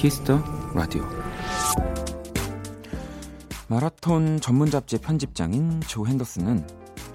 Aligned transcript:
Kiss 0.00 0.24
the 0.24 0.42
Radio 0.74 1.06
마라톤 3.68 4.40
전문 4.40 4.70
잡지 4.70 4.96
편집장인 4.96 5.82
조 5.82 6.06
핸더슨은 6.06 6.66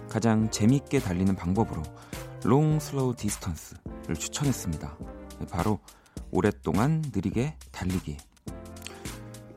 가장 0.08 0.52
재미있게 0.52 1.00
달리는 1.00 1.36
방법으로 1.36 1.82
long 2.44 2.80
slow 2.80 3.16
distance를 3.16 4.16
추천했습니다. 4.16 5.00
바로 5.50 5.80
오랫동안 6.30 7.02
느리게 7.12 7.58
달리기. 7.72 8.18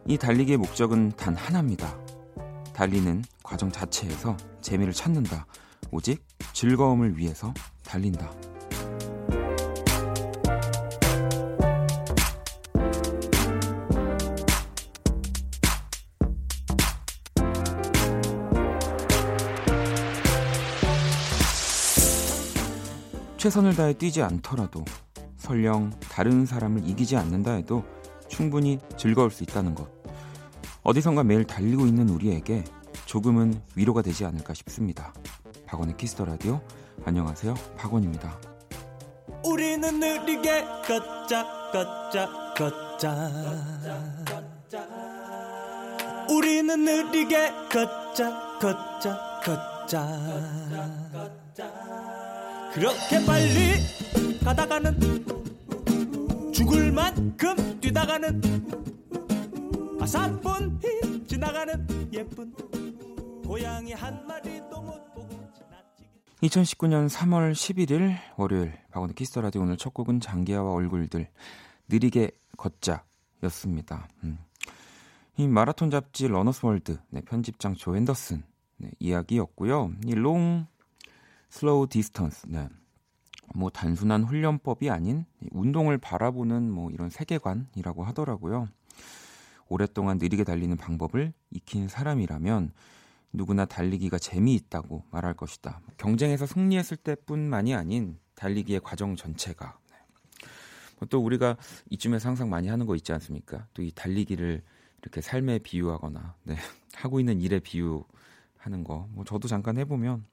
이 0.06 0.16
달리기의 0.16 0.56
목적은 0.56 1.12
단 1.14 1.36
하나입니다. 1.36 1.98
달리는 2.72 3.22
과정 3.42 3.70
자체에서 3.70 4.38
재미를 4.62 4.94
찾는다. 4.94 5.44
오직 5.90 6.24
즐거움을 6.54 7.18
위해서 7.18 7.52
달린다. 7.84 8.47
최선을 23.48 23.76
다해 23.76 23.94
뛰지 23.94 24.20
않더라도 24.20 24.84
설령 25.38 25.90
다른 26.10 26.44
사람을 26.44 26.86
이기지 26.86 27.16
않는다 27.16 27.52
해도 27.52 27.82
충분히 28.28 28.78
즐거울 28.98 29.30
수 29.30 29.42
있다는 29.42 29.74
것. 29.74 29.88
어디선가 30.82 31.24
매일 31.24 31.44
달리고 31.44 31.86
있는 31.86 32.10
우리에게 32.10 32.62
조금은 33.06 33.58
위로가 33.74 34.02
되지 34.02 34.26
않을까 34.26 34.52
싶습니다. 34.52 35.14
박원의 35.64 35.96
Kiss 35.96 36.13
the 36.13 36.26
Radio. 36.26 36.60
안녕하세요. 37.06 37.54
박원입니다. 37.78 38.38
우리는 39.46 39.98
느리게 39.98 40.64
걷자 40.86 41.70
걷자 41.72 42.52
걷자 42.54 43.32
우리는 46.28 46.84
느리게 46.84 47.50
걷자 47.72 48.58
걷자 48.60 49.40
걷자 49.42 50.38
그렇게 52.74 53.24
빨리 53.26 54.38
가다가는 54.44 54.98
죽을 56.52 56.92
만큼 56.92 57.80
뛰다가는 57.80 58.40
아 60.00 60.14
사뿐히 60.14 61.26
지나가는 61.26 61.86
예쁜 62.12 62.52
고양이 63.44 63.92
한 63.92 64.26
마리도 64.26 64.82
못 64.82 65.14
보고 65.14 65.28
2019년 66.42 67.08
3월 67.08 67.52
11일 67.52 68.16
월요일 68.36 68.72
박원의 68.90 69.14
Kiss 69.14 69.29
the 69.29 69.40
Radio 69.40 69.62
오늘 69.62 69.76
첫 69.76 69.92
곡은 69.94 70.20
장기하와 70.20 70.72
얼굴들 70.72 71.28
느리게 71.88 72.30
걷자였습니다. 72.56 74.08
음. 74.24 74.38
이 75.36 75.46
마라톤 75.46 75.90
잡지 75.90 76.28
Runner's 76.28 76.66
World 76.66 76.98
네, 77.10 77.20
편집장 77.22 77.74
조 77.74 77.96
핸더슨 77.96 78.42
네, 78.76 78.90
이야기였고요. 78.98 79.92
이 80.06 80.18
long 80.18 80.66
slow 81.50 81.88
distance. 81.88 82.46
네. 82.48 82.68
뭐 83.54 83.70
단순한 83.70 84.24
훈련법이 84.24 84.90
아닌 84.90 85.24
운동을 85.50 85.98
바라보는 85.98 86.70
뭐 86.70 86.90
이런 86.90 87.08
세계관이라고 87.08 88.04
하더라고요. 88.04 88.68
오랫동안 89.68 90.18
느리게 90.18 90.44
달리는 90.44 90.76
방법을 90.76 91.32
익힌 91.50 91.88
사람이라면 91.88 92.72
누구나 93.32 93.64
달리기가 93.64 94.18
재미있다고 94.18 95.04
말할 95.10 95.34
것이다. 95.34 95.80
경쟁에서 95.98 96.46
승리했을 96.46 96.96
때뿐만이 96.98 97.74
아닌 97.74 98.18
달리기의 98.34 98.80
과정 98.80 99.16
전체가. 99.16 99.78
네. 99.90 101.06
또 101.10 101.20
우리가 101.20 101.56
이쯤에서 101.90 102.28
항상 102.28 102.48
많이 102.50 102.68
하는 102.68 102.86
거 102.86 102.96
있지 102.96 103.12
않습니까? 103.12 103.66
또 103.74 103.82
이 103.82 103.92
달리기를 103.94 104.62
이렇게 105.02 105.20
삶에 105.20 105.58
비유하거나 105.60 106.34
네. 106.44 106.56
하고 106.94 107.20
있는 107.20 107.40
일에 107.40 107.60
비유하는 107.60 108.84
거. 108.84 109.08
뭐 109.12 109.24
저도 109.24 109.48
잠깐 109.48 109.76
해보면 109.78 110.24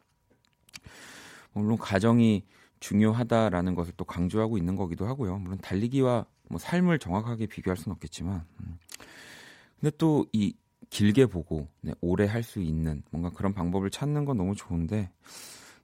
물론 1.54 1.78
가정이 1.78 2.44
중요하다라는 2.80 3.76
것을 3.76 3.94
또 3.98 4.06
강조하고 4.06 4.58
있는 4.58 4.76
거기도 4.76 5.06
하고요. 5.08 5.38
물론 5.40 5.58
달리기와 5.60 6.26
뭐 6.50 6.60
삶을 6.60 7.00
정확하게 7.00 7.48
비교할 7.48 7.78
수는 7.78 7.94
없겠지만, 7.94 8.46
음. 8.62 8.78
근데 9.80 9.96
또 9.98 10.26
이 10.34 10.54
길게 10.90 11.26
보고 11.26 11.68
네, 11.82 11.94
오래 12.02 12.26
할 12.26 12.44
수 12.44 12.62
있는 12.62 13.04
뭔가 13.12 13.30
그런 13.32 13.54
방법을 13.54 13.90
찾는 13.90 14.26
건 14.26 14.38
너무 14.38 14.56
좋은데 14.56 15.10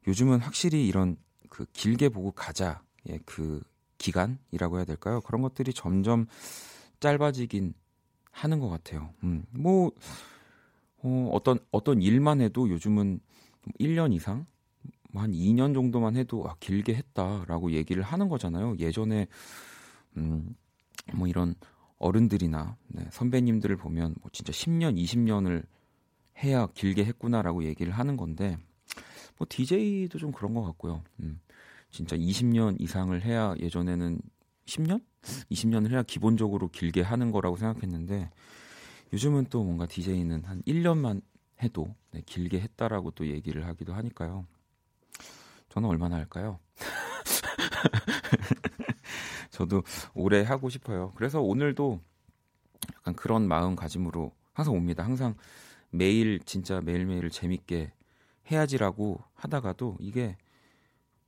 요즘은 0.08 0.40
확실히 0.40 0.88
이런 0.88 1.18
그 1.50 1.66
길게 1.74 2.10
보고 2.10 2.32
가자의 2.32 3.20
그 3.26 3.62
기간이라고 3.98 4.78
해야 4.78 4.86
될까요? 4.86 5.22
그런 5.22 5.42
것들이 5.42 5.74
점점 5.74 6.28
짧아지긴 7.00 7.74
하는 8.32 8.60
것 8.60 8.70
같아요. 8.70 9.14
음, 9.24 9.44
뭐 9.52 9.92
어, 11.04 11.30
어떤 11.34 11.60
어떤 11.72 12.02
일만 12.02 12.42
해도 12.42 12.70
요즘은 12.70 13.20
1년 13.80 14.14
이상 14.14 14.46
한 15.16 15.32
2년 15.32 15.74
정도만 15.74 16.16
해도 16.16 16.48
아, 16.48 16.56
길게 16.60 16.96
했다라고 16.96 17.72
얘기를 17.72 18.04
하는 18.04 18.30
거잖아요. 18.30 18.76
예전에 18.80 19.28
음, 20.18 20.56
뭐 21.14 21.28
이런 21.28 21.56
어른들이나 21.98 22.78
네, 22.88 23.06
선배님들을 23.12 23.76
보면 23.78 24.16
뭐 24.22 24.30
진짜 24.32 24.52
10년, 24.52 24.98
20년을 24.98 25.64
해야 26.44 26.68
길게 26.68 27.06
했구나라고 27.06 27.64
얘기를 27.66 27.94
하는 27.94 28.18
건데 28.18 28.58
뭐 29.38 29.46
DJ도 29.50 30.18
좀 30.18 30.32
그런 30.32 30.54
것 30.54 30.64
같고요. 30.64 31.04
음, 31.20 31.40
진짜 31.92 32.16
20년 32.16 32.80
이상을 32.80 33.20
해야 33.24 33.54
예전에는 33.60 34.20
10년? 34.66 35.04
20년을 35.52 35.92
해야 35.92 36.04
기본적으로 36.04 36.68
길게 36.70 37.02
하는 37.02 37.32
거라고 37.32 37.58
생각했는데 37.58 38.30
요즘은 39.14 39.48
또 39.50 39.64
뭔가 39.64 39.86
DJ는 39.86 40.46
한 40.46 40.62
1년만 40.64 41.22
해도 41.62 41.94
네, 42.12 42.22
길게 42.26 42.60
했다라고 42.60 43.12
또 43.12 43.28
얘기를 43.28 43.68
하기도 43.68 43.94
하니까요. 43.94 44.46
저는 45.72 45.88
얼마나 45.88 46.18
할까요? 46.18 46.60
저도 49.52 49.84
오래 50.14 50.44
하고 50.44 50.70
싶어요. 50.70 51.14
그래서 51.16 51.42
오늘도 51.42 52.02
약간 52.98 53.16
그런 53.16 53.48
마음가짐으로 53.48 54.34
항상 54.54 54.76
옵니다. 54.76 55.04
항상 55.04 55.36
매일 55.90 56.40
진짜 56.46 56.82
매일매일 56.82 57.30
재밌게 57.30 57.94
해야지라고 58.52 59.24
하다가도 59.34 59.98
이게 60.00 60.38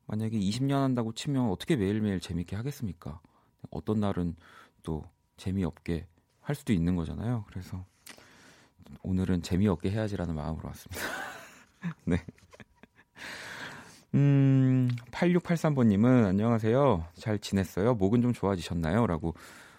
만약에 0.08 0.38
20년 0.38 0.82
한다고 0.82 1.14
치면 1.14 1.50
어떻게 1.50 1.78
매일매일 1.78 2.20
재밌게 2.20 2.58
하겠습니까? 2.58 3.22
어떤 3.72 4.02
날은 4.02 4.36
또 4.84 5.06
재미없게 5.38 6.06
할 6.42 6.56
수도 6.56 6.74
있는 6.74 6.98
거잖아요. 6.98 7.46
그래서 7.48 7.86
오늘은 9.04 9.42
재미없게 9.42 9.92
해야지라는 9.92 10.36
마음으로 10.36 10.68
왔습니다. 10.68 11.02
네. 12.04 12.26
음, 14.16 14.90
8683번님은 15.12 16.26
안녕하세요. 16.26 17.08
잘 17.16 17.40
지냈어요? 17.40 17.96
목은 17.96 18.22
좀 18.22 18.32
좋아지셨나요? 18.34 19.08
라고. 19.08 19.34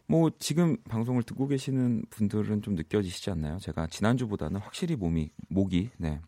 뭐, 0.06 0.30
지금 0.38 0.76
방송을 0.88 1.22
듣고 1.22 1.46
계시는 1.46 2.04
분들은 2.10 2.62
좀 2.62 2.74
느껴지시지 2.74 3.30
않나요? 3.30 3.58
제가 3.58 3.86
지난주보다는 3.86 4.60
확실히 4.60 4.96
몸이, 4.96 5.30
목이, 5.48 5.90
네. 5.98 6.20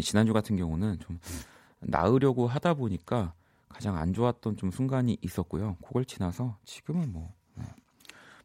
지난주 0.00 0.32
같은 0.32 0.56
경우는 0.56 0.98
좀 1.00 1.18
나으려고 1.80 2.46
하다 2.46 2.74
보니까 2.74 3.32
가장 3.68 3.96
안 3.96 4.12
좋았던 4.12 4.56
좀 4.56 4.70
순간이 4.70 5.16
있었고요. 5.22 5.76
그걸 5.82 6.04
지나서 6.04 6.58
지금은 6.64 7.12
뭐, 7.12 7.32
네. 7.54 7.64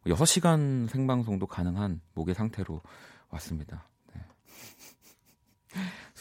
6시간 0.06 0.80
뭐 0.80 0.88
생방송도 0.88 1.46
가능한 1.46 2.02
목의 2.14 2.36
상태로 2.36 2.82
왔습니다. 3.30 3.86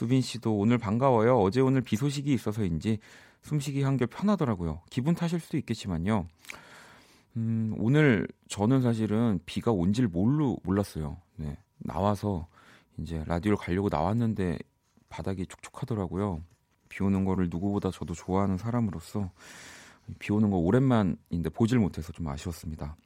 네. 0.03 0.07
수빈 0.07 0.21
씨도 0.21 0.57
오늘 0.57 0.79
반가워요. 0.79 1.39
어제 1.39 1.61
오늘 1.61 1.81
비 1.81 1.97
소식이 1.97 2.33
있어서인지 2.33 2.99
숨쉬기 3.43 3.83
한결 3.83 4.09
편하더라고요. 4.09 4.83
기분 4.91 5.15
탓일 5.15 5.41
수도 5.41 5.57
있겠지만요. 5.59 6.27
음, 7.37 7.75
오늘 7.79 8.27
저는 8.49 8.83
사실은 8.83 9.39
비가 9.47 9.71
온지를 9.71 10.09
몰루 10.09 10.59
몰랐어요. 10.65 11.19
네. 11.37 11.57
나와서 11.79 12.49
이제 12.99 13.23
라디오를 13.27 13.57
가려고 13.57 13.89
나왔는데 13.89 14.59
바닥이 15.09 15.47
촉촉하더라고요. 15.47 16.43
비 16.89 17.03
오는 17.03 17.25
거를 17.25 17.49
누구보다 17.51 17.91
저도 17.91 18.13
좋아하는 18.15 18.59
사람으로서 18.59 19.31
비 20.19 20.33
오는 20.33 20.51
거 20.51 20.59
오랜만인데 20.59 21.49
보질 21.55 21.79
못해서 21.79 22.13
좀 22.13 22.29
아쉬웠습니다. 22.29 22.97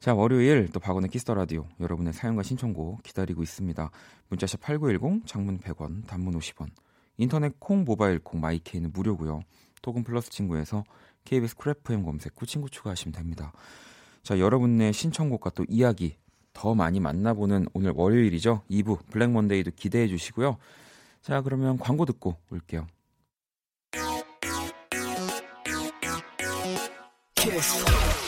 자, 0.00 0.14
월요일 0.14 0.68
또 0.72 0.78
박원의 0.78 1.10
Kiss 1.10 1.24
the 1.24 1.34
Radio 1.34 1.66
여러분의 1.80 2.12
사연과 2.12 2.44
신청곡 2.44 3.02
기다리고 3.02 3.42
있습니다. 3.42 3.90
문자 4.28 4.46
샵 4.46 4.60
8910 4.60 5.26
장문 5.26 5.58
100원, 5.58 6.06
단문 6.06 6.38
50원. 6.38 6.68
인터넷 7.16 7.58
콩 7.58 7.84
모바일 7.84 8.20
콩 8.20 8.40
마이케이는 8.40 8.92
무료고요. 8.92 9.40
카톡 9.82 10.04
플러스 10.04 10.30
친구에서 10.30 10.84
KBS 11.24 11.56
Cool 11.56 11.88
FM 11.88 12.04
검색 12.04 12.40
후 12.40 12.46
친구 12.46 12.70
추가하시면 12.70 13.12
됩니다. 13.12 13.52
자, 14.22 14.38
여러분의 14.38 14.92
신청곡과 14.92 15.50
또 15.50 15.64
이야기 15.68 16.16
더 16.52 16.76
많이 16.76 17.00
만나보는 17.00 17.66
오늘 17.72 17.92
월요일이죠. 17.94 18.62
2부 18.70 19.06
Black 19.10 19.30
Monday도 19.30 19.72
기대해 19.74 20.06
주시고요. 20.06 20.58
자, 21.22 21.42
그러면 21.42 21.76
광고 21.76 22.04
듣고 22.04 22.36
올게요. 22.50 22.86
키스. 27.34 28.27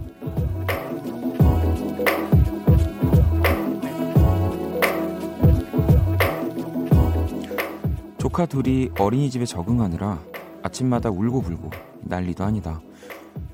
조카 8.31 8.45
둘이 8.45 8.89
어린이집에 8.97 9.43
적응하느라 9.43 10.17
아침마다 10.63 11.09
울고불고 11.09 11.69
난리도 12.03 12.45
아니다. 12.45 12.79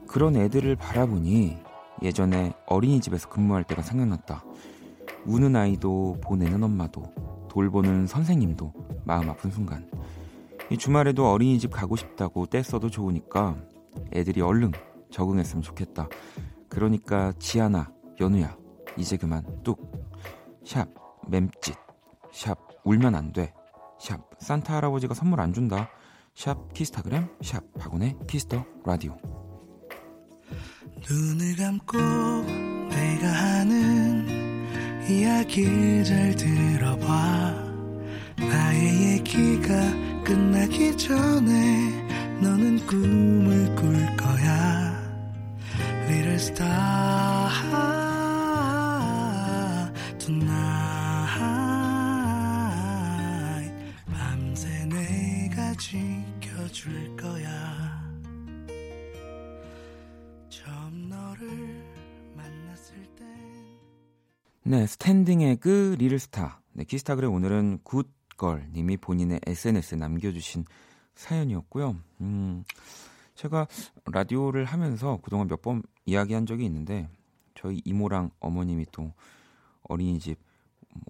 그런 0.06 0.36
애들을 0.36 0.76
바라보니 0.76 1.58
예전에 2.04 2.54
어린이집에서 2.68 3.28
근무할 3.28 3.64
때가 3.64 3.82
생각났다. 3.82 4.44
우는 5.26 5.56
아이도 5.56 6.18
보내는 6.22 6.62
엄마도 6.62 7.12
돌보는 7.50 8.06
선생님도 8.06 8.72
마음 9.04 9.32
아픈 9.32 9.50
순간. 9.50 9.90
이 10.70 10.78
주말에도 10.78 11.28
어린이집 11.28 11.72
가고 11.72 11.96
싶다고 11.96 12.46
떼써도 12.46 12.92
좋으니까 12.92 13.58
애들이 14.14 14.42
얼른 14.42 14.74
적응했으면 15.10 15.64
좋겠다. 15.64 16.08
그러니까 16.70 17.34
지아나, 17.40 17.92
연우야, 18.22 18.56
이제 18.96 19.18
그만 19.18 19.44
뚝. 19.64 19.92
샵, 20.64 20.88
맴찢. 21.28 21.75
샵, 22.32 22.60
울면 22.84 23.16
안 23.16 23.34
돼. 23.34 23.56
샵, 24.39 24.42
산타 24.42 24.75
할아버지가 24.78 25.13
선물 25.13 25.42
안 25.42 25.54
준다. 25.54 25.89
샵, 26.36 26.74
키스타그램. 26.74 27.28
샵, 27.42 27.63
박원의 27.80 28.18
키스 28.28 28.51
더 28.51 28.66
라디오. 28.86 29.18
눈을 31.10 31.56
감고 31.56 31.98
내가 32.89 33.28
하는 33.28 35.07
이야기를 35.10 36.04
잘 36.04 36.36
들어봐 36.36 37.06
나의 38.38 39.13
얘기가 39.13 40.24
끝나기 40.24 40.95
전에 40.98 41.92
너는 42.42 42.86
꿈을 42.88 43.75
꿀 43.75 43.94
거야 44.18 44.98
Little 46.10 46.36
star 46.36 47.50
tonight 50.19 50.97
지켜줄 55.78 57.16
거야. 57.16 58.08
처음 60.50 61.10
너를 61.10 61.84
만났을 62.36 62.96
땐 63.16 63.28
네, 64.64 64.86
스탠딩 64.88 65.42
에그 65.42 65.96
Little 66.00 66.33
Star. 66.33 66.62
네, 66.74 66.84
키스타그램 66.84 67.32
오늘은 67.32 67.80
굿걸 67.84 68.70
님이 68.74 68.98
본인의 68.98 69.42
SNS에 69.46 69.98
남겨주신 69.98 70.66
사연이었고요. 71.16 71.96
음, 72.22 72.64
제가 73.36 73.68
라디오를 74.12 74.66
하면서 74.66 75.20
그동안 75.22 75.48
몇 75.48 75.62
번 75.62 75.84
이야기한 76.06 76.46
적이 76.46 76.66
있는데 76.66 77.10
저희 77.56 77.82
이모랑 77.86 78.32
어머님이 78.40 78.86
또 78.92 79.14
어린이집 79.84 80.40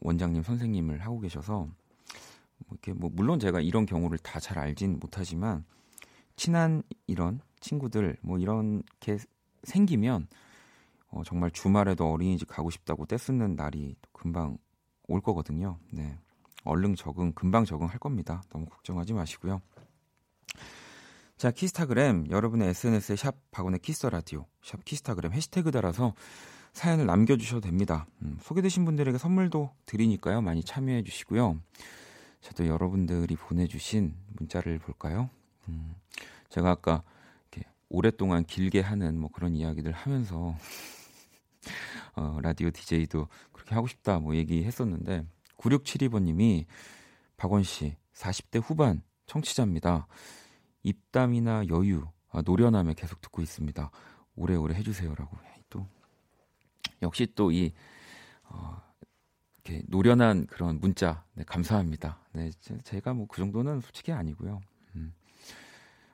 원장님 0.02 0.44
선생님을 0.44 1.00
하고 1.00 1.19
계셔서 1.19 1.68
이렇게 2.69 2.94
뭐 2.94 3.09
물론 3.13 3.39
제가 3.39 3.62
이런 3.62 3.86
경우를 3.86 4.18
다 4.19 4.39
잘 4.39 4.59
알진 4.59 5.00
못하지만 5.00 5.65
친한 6.36 6.83
이런 7.07 7.39
친구들 7.59 8.18
뭐 8.21 8.38
이렇게 8.38 9.18
생기면 9.63 10.27
어, 11.09 11.24
정말 11.24 11.51
주말에도 11.51 12.12
어린이집 12.12 12.48
가고 12.48 12.69
싶다고 12.69 13.06
떼쓰는 13.06 13.56
날이 13.56 13.95
금방 14.12 14.57
올 15.07 15.21
거거든요. 15.21 15.77
네. 15.92 16.18
얼른 16.63 16.95
적응, 16.95 17.31
금방 17.33 17.63
적응할 17.65 17.98
겁니다. 17.98 18.42
너무 18.50 18.65
걱정하지 18.65 19.13
마시고요. 19.13 19.62
자, 21.38 21.51
키스타그램 21.51 22.25
여러분의 22.30 22.69
SNS에 22.69 23.15
샵 23.15 23.36
박원의 23.51 23.80
키스 23.80 23.98
더 23.98 24.09
라디오, 24.09 24.45
샵 24.63 24.83
키스타그램 24.83 25.31
해시태그 25.33 25.71
달아서 25.71 26.13
사연을 26.74 27.06
남겨주셔도 27.06 27.62
됩니다. 27.62 28.06
음, 28.21 28.38
소개되신 28.42 28.86
분들에게 28.86 29.18
선물도 29.18 29.71
드리니까요. 29.86 30.42
많이 30.42 30.63
참여해 30.63 31.04
주시고요. 31.04 31.59
자, 32.47 32.53
또 32.53 32.65
여러분들이 32.65 33.35
보내주신 33.35 34.15
문자를 34.38 34.79
볼까요? 34.79 35.29
음, 35.67 35.94
제가 36.47 36.71
아까 36.71 37.03
이렇게 37.51 37.69
오랫동안 37.89 38.45
길게 38.45 38.79
하는 38.79 39.19
뭐 39.19 39.29
그런 39.29 39.53
이야기들 39.53 39.91
하면서 39.91 40.55
어, 42.15 42.39
라디오 42.41 42.71
DJ도 42.71 43.27
그렇게 43.51 43.75
하고 43.75 43.88
싶다 43.88 44.19
뭐 44.19 44.33
얘기했었는데 44.38 45.25
9672번님이 45.57 46.67
박원 47.35 47.63
씨 47.63 47.97
40대 48.13 48.61
후반 48.63 49.03
청취자입니다. 49.25 50.07
입담이나 50.83 51.67
여유, 51.67 52.07
아, 52.29 52.41
노련함에 52.45 52.94
계속 52.94 53.19
듣고 53.19 53.41
있습니다. 53.41 53.91
오래오래 54.38 54.73
해주세요라고 54.73 55.38
또 55.69 55.85
역시 57.01 57.27
또이 57.35 57.73
어, 58.45 58.87
이렇게 59.68 59.84
노련한 59.88 60.48
그런 60.48 60.80
문자 60.80 61.24
네, 61.34 61.44
감사합니다. 61.44 62.19
네, 62.31 62.52
제가 62.84 63.14
뭐 63.14 63.28
그 63.28 63.38
정도는 63.38 63.81
솔직히 63.81 64.12
아니고요. 64.14 64.62
음, 64.96 65.14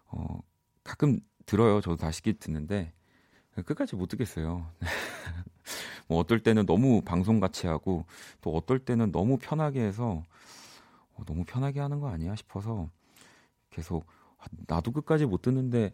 어, 0.08 0.40
가끔 0.84 1.20
들어요. 1.46 1.80
저도 1.80 1.98
다시 1.98 2.22
듣는데 2.22 2.92
끝까지 3.66 3.96
못 3.96 4.08
듣겠어요. 4.08 4.68
뭐 6.08 6.20
어떨 6.20 6.40
때는 6.40 6.66
너무 6.66 7.02
방송 7.02 7.40
같이 7.40 7.68
하고 7.68 8.06
또 8.42 8.56
어떨 8.56 8.80
때는 8.80 9.12
너무 9.12 9.38
편하게 9.38 9.81
해서 9.81 10.24
어, 11.14 11.24
너무 11.26 11.45
편하게 11.45 11.80
하는 11.80 12.00
거 12.00 12.10
아니야 12.10 12.36
싶어서 12.36 12.90
계속 13.69 14.06
아, 14.40 14.45
나도 14.68 14.92
끝까지 14.92 15.26
못 15.26 15.42
듣는데 15.44 15.94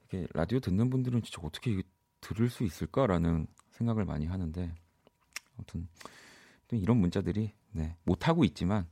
이렇게 0.00 0.28
라디오 0.32 0.60
듣는 0.60 0.90
분들은 0.90 1.22
진짜 1.22 1.40
어떻게 1.44 1.82
들을 2.20 2.48
수 2.48 2.64
있을까라는 2.64 3.46
생각을 3.72 4.04
많이 4.04 4.26
하는데 4.26 4.72
아무튼 5.56 5.88
또 6.68 6.76
이런 6.76 6.98
문자들이 6.98 7.52
네, 7.72 7.96
못 8.04 8.28
하고 8.28 8.44
있지만 8.44 8.86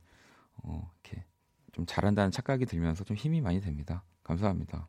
어, 0.63 0.91
이렇게 1.03 1.25
좀 1.71 1.85
잘한다는 1.85 2.31
착각이 2.31 2.65
들면서 2.65 3.03
좀 3.03 3.17
힘이 3.17 3.41
많이 3.41 3.61
됩니다. 3.61 4.03
감사합니다. 4.23 4.87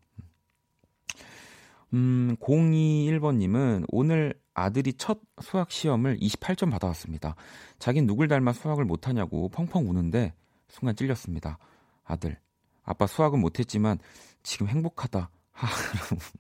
음, 1.95 2.37
021번님은 2.41 3.85
오늘 3.89 4.35
아들이 4.53 4.93
첫 4.95 5.21
수학 5.41 5.71
시험을 5.71 6.19
28점 6.19 6.71
받아왔습니다. 6.71 7.37
자긴 7.79 8.07
누굴 8.07 8.29
닮아 8.29 8.53
수학을 8.53 8.85
못하냐고 8.85 9.49
펑펑 9.49 9.89
우는데 9.89 10.35
순간 10.69 10.97
찔렸습니다. 10.97 11.59
아들, 12.03 12.39
아빠 12.83 13.07
수학은 13.07 13.41
못했지만 13.41 13.99
지금 14.43 14.69
행복하다. 14.69 15.31
하, 15.53 15.69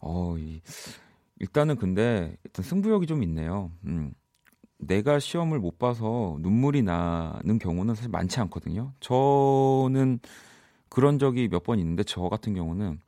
어, 0.00 0.38
이, 0.38 0.62
일단은 1.38 1.76
근데 1.76 2.36
일단 2.44 2.64
승부욕이 2.64 3.06
좀 3.06 3.22
있네요. 3.22 3.70
음, 3.84 4.12
내가 4.78 5.18
시험을 5.18 5.58
못 5.58 5.78
봐서 5.78 6.36
눈물이 6.40 6.82
나는 6.82 7.58
경우는 7.58 7.94
사실 7.94 8.10
많지 8.10 8.40
않거든요. 8.40 8.92
저는 9.00 10.20
그런 10.88 11.18
적이 11.18 11.48
몇 11.48 11.62
번 11.64 11.78
있는데 11.78 12.02
저 12.04 12.22
같은 12.22 12.54
경우는 12.54 13.00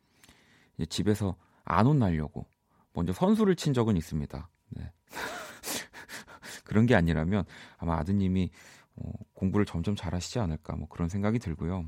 집에서 0.89 1.37
안 1.65 1.87
혼나려고 1.87 2.47
먼저 2.93 3.13
선수를 3.13 3.57
친 3.57 3.73
적은 3.73 3.97
있습니다. 3.97 4.49
네. 4.71 4.93
그런 6.65 6.87
게 6.87 6.95
아니라면 6.95 7.45
아마 7.79 7.97
아드님이 7.99 8.51
어, 8.97 9.13
공부를 9.35 9.65
점점 9.65 9.95
잘하시지 9.95 10.39
않을까 10.39 10.77
뭐 10.77 10.89
그런 10.89 11.09
생각이 11.09 11.39
들고요. 11.39 11.87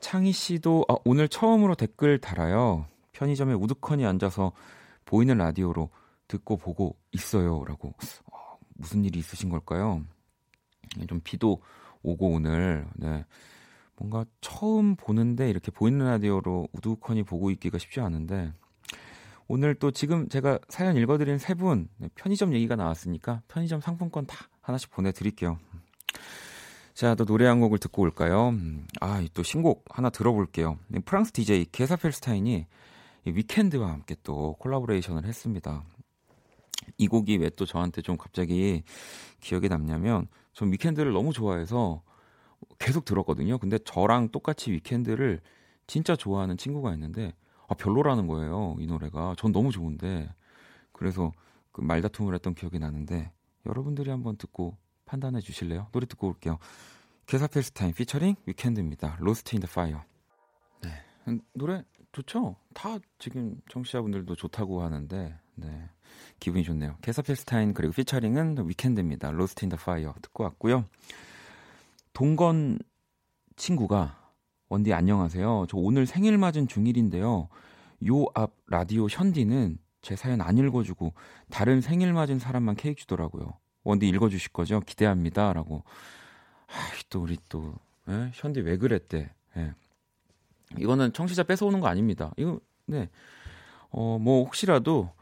창희 0.00 0.32
씨도 0.32 0.86
아, 0.88 0.96
오늘 1.04 1.28
처음으로 1.28 1.74
댓글 1.74 2.18
달아요. 2.18 2.86
편의점에 3.12 3.52
우두커니 3.54 4.06
앉아서 4.06 4.52
보이는 5.10 5.36
라디오로 5.36 5.90
듣고 6.28 6.56
보고 6.56 6.96
있어요라고 7.10 7.88
어, 8.32 8.58
무슨 8.76 9.04
일이 9.04 9.18
있으신 9.18 9.48
걸까요? 9.50 10.04
좀 11.08 11.20
비도 11.24 11.60
오고 12.02 12.28
오늘 12.30 12.86
네. 12.94 13.24
뭔가 13.96 14.24
처음 14.40 14.94
보는데 14.94 15.50
이렇게 15.50 15.72
보이는 15.72 16.06
라디오로 16.06 16.68
우두커니 16.72 17.24
보고 17.24 17.50
있기가 17.50 17.78
쉽지 17.78 18.00
않은데 18.00 18.52
오늘 19.48 19.74
또 19.74 19.90
지금 19.90 20.28
제가 20.28 20.60
사연 20.68 20.96
읽어드린 20.96 21.38
세 21.38 21.54
분 21.54 21.88
편의점 22.14 22.54
얘기가 22.54 22.76
나왔으니까 22.76 23.42
편의점 23.48 23.80
상품권 23.80 24.26
다 24.26 24.36
하나씩 24.60 24.90
보내드릴게요. 24.92 25.58
자, 26.94 27.16
또 27.16 27.24
노래 27.24 27.46
한 27.46 27.58
곡을 27.60 27.78
듣고 27.78 28.02
올까요? 28.02 28.54
아, 29.00 29.26
또 29.34 29.42
신곡 29.42 29.84
하나 29.90 30.08
들어볼게요. 30.10 30.78
프랑스 31.04 31.32
DJ 31.32 31.66
게사 31.72 31.96
펠스타인이 31.96 32.66
위켄드와 33.24 33.90
함께 33.90 34.16
또 34.22 34.54
콜라보레이션을 34.58 35.24
했습니다. 35.24 35.84
이 36.98 37.06
곡이 37.06 37.36
왜 37.38 37.50
또 37.50 37.66
저한테 37.66 38.02
좀 38.02 38.16
갑자기 38.16 38.82
기억에 39.40 39.68
남냐면 39.68 40.26
전 40.52 40.72
위켄드를 40.72 41.12
너무 41.12 41.32
좋아해서 41.32 42.02
계속 42.78 43.04
들었거든요. 43.04 43.58
근데 43.58 43.78
저랑 43.78 44.30
똑같이 44.30 44.72
위켄드를 44.72 45.40
진짜 45.86 46.16
좋아하는 46.16 46.56
친구가 46.56 46.92
있는데 46.94 47.34
아, 47.68 47.74
별로라는 47.74 48.26
거예요. 48.26 48.76
이 48.80 48.86
노래가. 48.86 49.34
전 49.38 49.52
너무 49.52 49.70
좋은데. 49.70 50.28
그래서 50.92 51.32
그 51.72 51.80
말다툼을 51.82 52.34
했던 52.34 52.54
기억이 52.54 52.78
나는데 52.78 53.30
여러분들이 53.66 54.10
한번 54.10 54.36
듣고 54.36 54.76
판단해 55.04 55.40
주실래요? 55.40 55.88
노래 55.92 56.06
듣고 56.06 56.28
올게요. 56.28 56.58
게사펠스타인 57.26 57.92
피처링 57.94 58.34
위켄드입니다. 58.46 59.16
Lost 59.20 59.54
in 59.54 59.60
the 59.62 59.68
Fire. 59.68 60.02
네. 60.82 60.90
음, 61.28 61.40
노래 61.54 61.84
좋죠? 62.12 62.56
다 62.74 62.98
지금 63.18 63.60
청취자분들도 63.68 64.34
좋다고 64.34 64.82
하는데 64.82 65.38
네. 65.54 65.88
기분이 66.40 66.64
좋네요. 66.64 66.96
게사펠스타인 67.02 67.72
그리고 67.74 67.92
피처링은 67.92 68.68
위켄드입니다. 68.68 69.30
Lost 69.30 69.64
in 69.64 69.68
the 69.70 69.76
Fire 69.76 70.14
듣고 70.22 70.44
왔고요. 70.44 70.84
동건 72.12 72.78
친구가 73.56 74.18
원디 74.68 74.92
안녕하세요. 74.92 75.66
저 75.68 75.76
오늘 75.76 76.06
생일 76.06 76.38
맞은 76.38 76.66
중일인데요. 76.68 77.48
요 78.08 78.26
앞 78.34 78.52
라디오 78.66 79.06
현디는 79.08 79.78
제 80.02 80.16
사연 80.16 80.40
안 80.40 80.56
읽어주고 80.58 81.12
다른 81.50 81.80
생일 81.80 82.12
맞은 82.12 82.38
사람만 82.38 82.76
케이크 82.76 83.00
주더라고요. 83.00 83.52
원디 83.84 84.08
읽어주실 84.08 84.52
거죠? 84.52 84.80
기대합니다 84.80 85.52
라고. 85.52 85.84
아, 86.68 86.72
또 87.10 87.22
우리 87.22 87.36
또 87.48 87.74
예? 88.08 88.30
현디 88.34 88.60
왜 88.60 88.76
그랬대? 88.78 89.30
예. 89.56 89.74
이거는 90.78 91.12
청취자 91.12 91.42
뺏어오는 91.44 91.80
거 91.80 91.88
아닙니다. 91.88 92.32
이거 92.36 92.60
네. 92.86 93.08
어, 93.90 94.18
뭐 94.18 94.44
혹시라도 94.44 95.12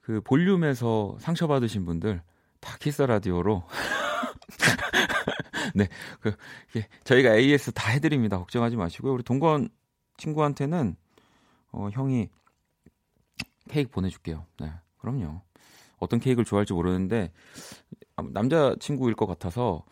그 0.00 0.20
볼륨에서 0.22 1.16
상처 1.20 1.46
받으신 1.46 1.84
분들 1.84 2.22
다 2.60 2.76
키스 2.78 3.02
라디오로 3.02 3.64
네. 5.74 5.88
그 6.20 6.34
예, 6.76 6.86
저희가 7.04 7.36
AS 7.36 7.72
다 7.72 7.92
해 7.92 8.00
드립니다. 8.00 8.38
걱정하지 8.38 8.76
마시고요. 8.76 9.12
우리 9.14 9.22
동건 9.22 9.68
친구한테는 10.16 10.96
어, 11.72 11.88
형이 11.92 12.28
케이크 13.68 13.90
보내 13.90 14.08
줄게요. 14.08 14.46
네. 14.60 14.72
그럼요. 14.98 15.42
어떤 15.98 16.20
케이크를 16.20 16.44
좋아할지 16.44 16.72
모르는데 16.72 17.32
남자 18.32 18.74
친구일 18.80 19.14
것 19.14 19.26
같아서 19.26 19.84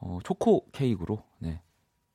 어, 0.00 0.18
초코 0.24 0.66
케이크로 0.72 1.22
네. 1.38 1.60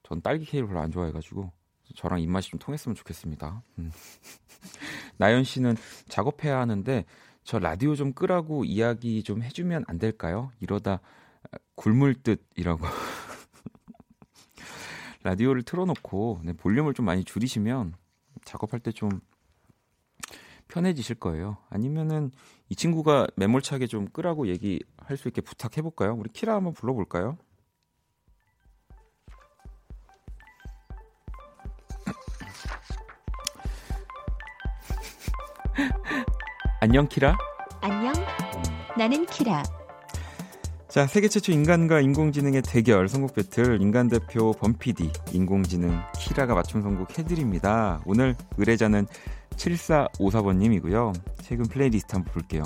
전 0.03 0.21
딸기 0.21 0.45
케이크를 0.45 0.67
별로 0.67 0.81
안 0.81 0.91
좋아해 0.91 1.11
가지고 1.11 1.51
저랑 1.95 2.21
입맛이 2.21 2.49
좀 2.49 2.59
통했으면 2.59 2.95
좋겠습니다. 2.95 3.63
음. 3.79 3.91
나연 5.17 5.43
씨는 5.43 5.75
작업해야 6.07 6.59
하는데 6.59 7.05
저 7.43 7.59
라디오 7.59 7.95
좀 7.95 8.13
끄라고 8.13 8.65
이야기 8.65 9.23
좀 9.23 9.41
해주면 9.41 9.85
안 9.87 9.97
될까요? 9.97 10.51
이러다 10.59 10.99
굶을 11.75 12.15
듯이라고. 12.15 12.85
라디오를 15.23 15.63
틀어놓고 15.63 16.41
네, 16.43 16.53
볼륨을 16.53 16.93
좀 16.93 17.05
많이 17.05 17.23
줄이시면 17.23 17.95
작업할 18.45 18.79
때 18.79 18.91
좀 18.91 19.21
편해지실 20.71 21.17
거예요. 21.17 21.57
아니면은 21.69 22.31
이 22.69 22.75
친구가 22.75 23.27
매몰차게 23.35 23.87
좀 23.87 24.07
끄라고 24.07 24.47
얘기할 24.47 25.17
수 25.17 25.27
있게 25.27 25.41
부탁해볼까요? 25.41 26.15
우리 26.15 26.29
키라 26.31 26.55
한번 26.55 26.73
불러볼까요? 26.73 27.37
안녕 36.83 37.07
키라. 37.07 37.37
안녕. 37.81 38.11
나는 38.97 39.23
키라. 39.27 39.61
자, 40.87 41.05
세계 41.05 41.27
최초 41.27 41.51
인간과 41.51 42.01
인공지능의 42.01 42.63
대결 42.63 43.07
선곡 43.07 43.35
배틀 43.35 43.79
인간 43.79 44.07
대표 44.07 44.51
범피디, 44.53 45.11
인공지능 45.31 46.01
키라가 46.17 46.55
맞춤 46.55 46.81
선곡 46.81 47.19
해드립니다. 47.19 48.01
오늘 48.03 48.35
의뢰자는 48.57 49.05
7454번님이고요. 49.57 51.13
최근 51.43 51.65
플레이리스트 51.67 52.15
한번 52.15 52.33
볼게요. 52.33 52.63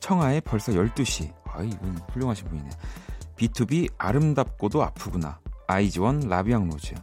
청하의 0.00 0.40
벌써 0.40 0.72
12시. 0.72 1.32
아, 1.44 1.62
이분 1.62 1.96
훌륭하신 2.12 2.48
분이네. 2.48 2.70
B2B 3.36 3.92
아름답고도 3.98 4.82
아프구나. 4.82 5.38
아이즈원 5.68 6.28
La 6.28 6.39
Vie 6.39 6.57
en 6.57 6.68
Rose. 6.68 6.96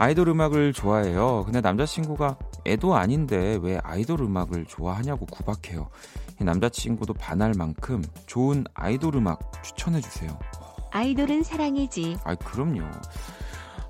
아이돌 0.00 0.28
음악을 0.30 0.72
좋아해요. 0.72 1.42
근데 1.44 1.60
남자친구가 1.60 2.38
애도 2.66 2.94
아닌데 2.96 3.58
왜 3.60 3.78
아이돌 3.82 4.22
음악을 4.22 4.64
좋아하냐고 4.64 5.26
구박해요. 5.26 5.90
남자친구도 6.38 7.12
반할 7.12 7.52
만큼 7.54 8.02
좋은 8.24 8.64
아이돌 8.72 9.16
음악 9.16 9.52
추천해주세요. 9.62 10.38
아이돌은 10.90 11.42
사랑이지. 11.42 12.16
아, 12.24 12.34
그럼요. 12.34 12.80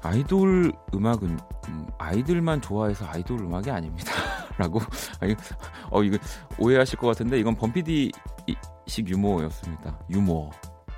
아이돌 0.03 0.73
음악은 0.93 1.39
음, 1.69 1.87
아이들만 1.99 2.61
좋아해서 2.61 3.07
아이돌 3.07 3.39
음악이 3.39 3.71
아닙니다. 3.71 4.13
라고. 4.59 4.81
어, 5.91 6.03
이거 6.03 6.19
오해하실 6.59 6.99
것 6.99 7.07
같은데 7.07 7.39
이건 7.39 7.55
범피디식 7.55 9.09
유머였습니다. 9.09 9.97
유머. 10.11 10.51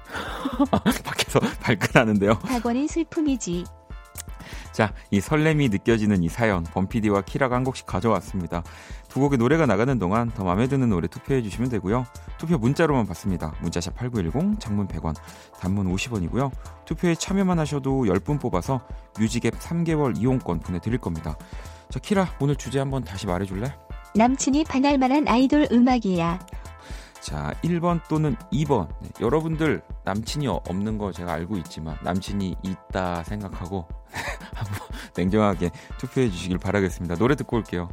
밖에서 1.05 1.39
발끈하는데요. 1.61 2.39
박원의 2.39 2.89
슬픔이지. 2.89 3.65
자, 4.73 4.93
이 5.11 5.21
설렘이 5.21 5.69
느껴지는 5.69 6.23
이 6.23 6.29
사연, 6.29 6.65
범피디와 6.65 7.23
키라가 7.23 7.57
한 7.57 7.65
곡씩 7.65 7.87
가져왔습니다. 7.87 8.63
두 9.09 9.21
곡의 9.21 9.39
노래가 9.39 9.67
나가는 9.67 9.99
동안 9.99 10.31
더 10.31 10.45
마음에 10.45 10.67
드는 10.67 10.89
노래 10.89 11.07
투표해 11.09 11.43
주시면 11.43 11.69
되고요. 11.69 12.07
투표 12.39 12.57
문자로만 12.57 13.07
받습니다. 13.07 13.55
문자샵 13.61 13.95
8910, 13.95 14.59
장문 14.59 14.89
100원, 14.89 15.15
단문 15.61 15.93
50원이고요. 15.95 16.51
투표에 16.87 17.15
참여만 17.15 17.59
하셔도 17.59 18.05
10분 18.05 18.41
뽑아서 18.41 18.81
뮤직앱 19.19 19.59
3개월 19.59 20.19
이용권 20.19 20.61
보내드릴 20.61 20.99
겁니다. 20.99 21.37
자, 21.91 21.99
키라, 21.99 22.35
오늘 22.41 22.57
주제 22.57 22.79
한번 22.79 23.05
다시 23.05 23.27
말해줄래? 23.27 23.77
남친이 24.15 24.65
반할 24.65 24.97
만한 24.97 25.29
아이돌 25.29 25.69
음악이야. 25.71 26.39
자, 27.21 27.55
1번 27.63 28.01
또는 28.09 28.35
2번. 28.53 28.89
네, 29.01 29.11
여러분들 29.21 29.83
남친이 30.05 30.49
없는 30.49 30.99
거 30.99 31.13
제가 31.13 31.35
알고 31.35 31.57
있지만 31.59 31.97
남친이 32.03 32.57
있다 32.63 33.23
생각하고 33.23 33.87
냉정하게 35.17 35.71
투표해 35.99 36.31
주시길 36.31 36.59
바라겠습니다. 36.59 37.17
노래 37.17 37.35
듣고 37.35 37.57
올게요. 37.57 37.89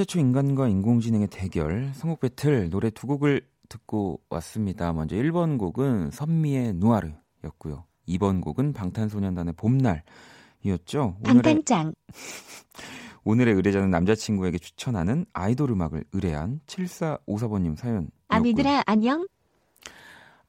최초 0.00 0.18
인간과 0.18 0.66
인공지능의 0.66 1.28
대결 1.28 1.92
선곡 1.92 2.20
배틀 2.20 2.70
노래 2.70 2.88
두 2.88 3.06
곡을 3.06 3.42
듣고 3.68 4.18
왔습니다. 4.30 4.94
먼저 4.94 5.14
1번 5.14 5.58
곡은 5.58 6.10
선미의 6.10 6.72
누아르였고요. 6.76 7.84
2번 8.08 8.40
곡은 8.40 8.72
방탄소년단의 8.72 9.52
봄날이었죠. 9.58 11.18
방탄짱. 11.22 11.92
오늘의 13.24 13.52
의뢰자는 13.52 13.90
남자친구에게 13.90 14.56
추천하는 14.56 15.26
아이돌 15.34 15.70
음악을 15.72 16.04
의뢰한 16.14 16.60
7454번님 16.66 17.76
사연. 17.76 18.08
아미들아 18.28 18.84
안녕? 18.86 19.28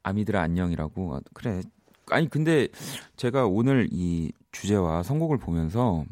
아미들아 0.03 0.41
안녕이라고. 0.43 1.15
아, 1.15 1.19
그래. 1.33 1.61
아니 2.09 2.29
근데 2.29 2.69
제가 3.17 3.47
오늘 3.47 3.89
이 3.91 4.31
주제와 4.53 5.03
선곡을 5.03 5.39
보면서 5.39 6.05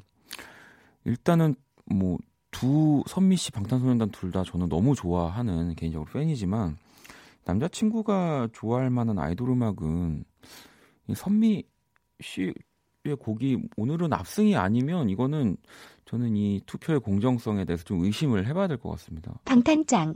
일단은 1.06 1.56
뭐 1.86 2.18
두 2.52 3.04
선미 3.08 3.36
씨 3.38 3.52
방탄소년단 3.52 4.10
둘 4.10 4.32
다 4.32 4.44
저는 4.44 4.70
너무 4.70 4.96
좋아하는 4.96 5.76
개인적으로 5.76 6.10
팬이지만 6.12 6.78
남자친구가 7.46 8.50
좋아할 8.54 8.90
만한 8.90 9.18
아이돌 9.20 9.50
음악은 9.50 10.24
이 11.08 11.16
선미 11.16 11.64
씨의 12.22 12.54
곡이 13.20 13.70
오늘은 13.78 14.14
압승이 14.14 14.56
아니면 14.56 15.10
이거는 15.10 15.58
저는 16.06 16.36
이 16.36 16.62
투표의 16.66 17.00
공정성에 17.00 17.66
대해서 17.66 17.84
좀 17.84 18.04
의심을 18.04 18.46
해봐야 18.48 18.68
될 18.68 18.78
것 18.78 18.90
같습니다. 18.92 19.40
방탄짱, 19.46 20.16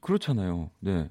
그렇잖아요. 0.00 0.70
네. 0.80 1.10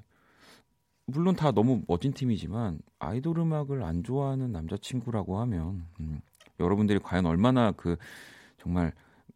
물론 1.06 1.34
다 1.34 1.50
너무 1.50 1.82
멋진 1.88 2.12
팀이지만 2.12 2.78
아이돌 2.98 3.38
음악을 3.40 3.82
안 3.82 4.04
좋아하는 4.04 4.52
남자친구라고 4.52 5.40
하면 5.40 5.86
음, 5.98 6.20
여러분들이 6.60 6.98
과연 7.00 7.26
얼마나 7.26 7.72
그 7.72 7.96
정말 8.58 8.92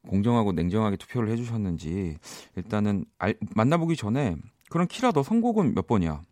공정하고 0.09 0.53
냉정하게 0.53 0.97
투표를 0.97 1.31
해주셨는지 1.31 2.17
일단은 2.57 3.05
알- 3.19 3.37
만나보기 3.55 3.97
전에 3.97 4.37
그럼 4.71 4.87
키라 4.89 5.13
너 5.13 5.23
선곡은 5.23 5.75
몇 5.75 5.87
번이야? 5.87 6.23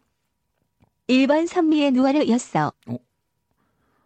1번 1.09 1.47
선미의 1.47 1.93
누아르였어. 1.93 2.73
어? 2.87 2.97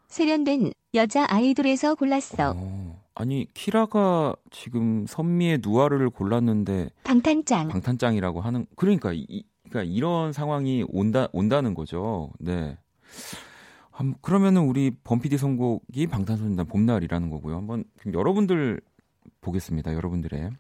세련된 0.08 0.72
여자 0.94 1.26
아이돌에서 1.28 1.94
골랐어. 1.94 2.54
어, 2.56 3.02
아니 3.14 3.46
키라가 3.54 4.34
지금 4.50 5.06
선미의 5.06 5.60
누아르를 5.62 6.10
골랐는데 6.10 6.90
방탄짱, 7.04 7.68
방탄짱이라고 7.68 8.40
하는 8.40 8.66
그러니까 8.76 9.12
이, 9.12 9.44
그러니까 9.68 9.82
이런 9.92 10.32
상황이 10.32 10.84
온다 10.88 11.28
온다는 11.32 11.74
거죠. 11.74 12.30
네. 12.38 12.78
한, 13.90 14.14
그러면은 14.20 14.62
우리 14.62 14.90
범피디 15.04 15.38
선곡이 15.38 16.06
방탄소년단 16.08 16.66
봄날이라는 16.66 17.30
거고요. 17.30 17.56
한번 17.56 17.84
여러분들 18.12 18.80
보겠습니다. 19.46 19.94
여러분들의 19.94 20.50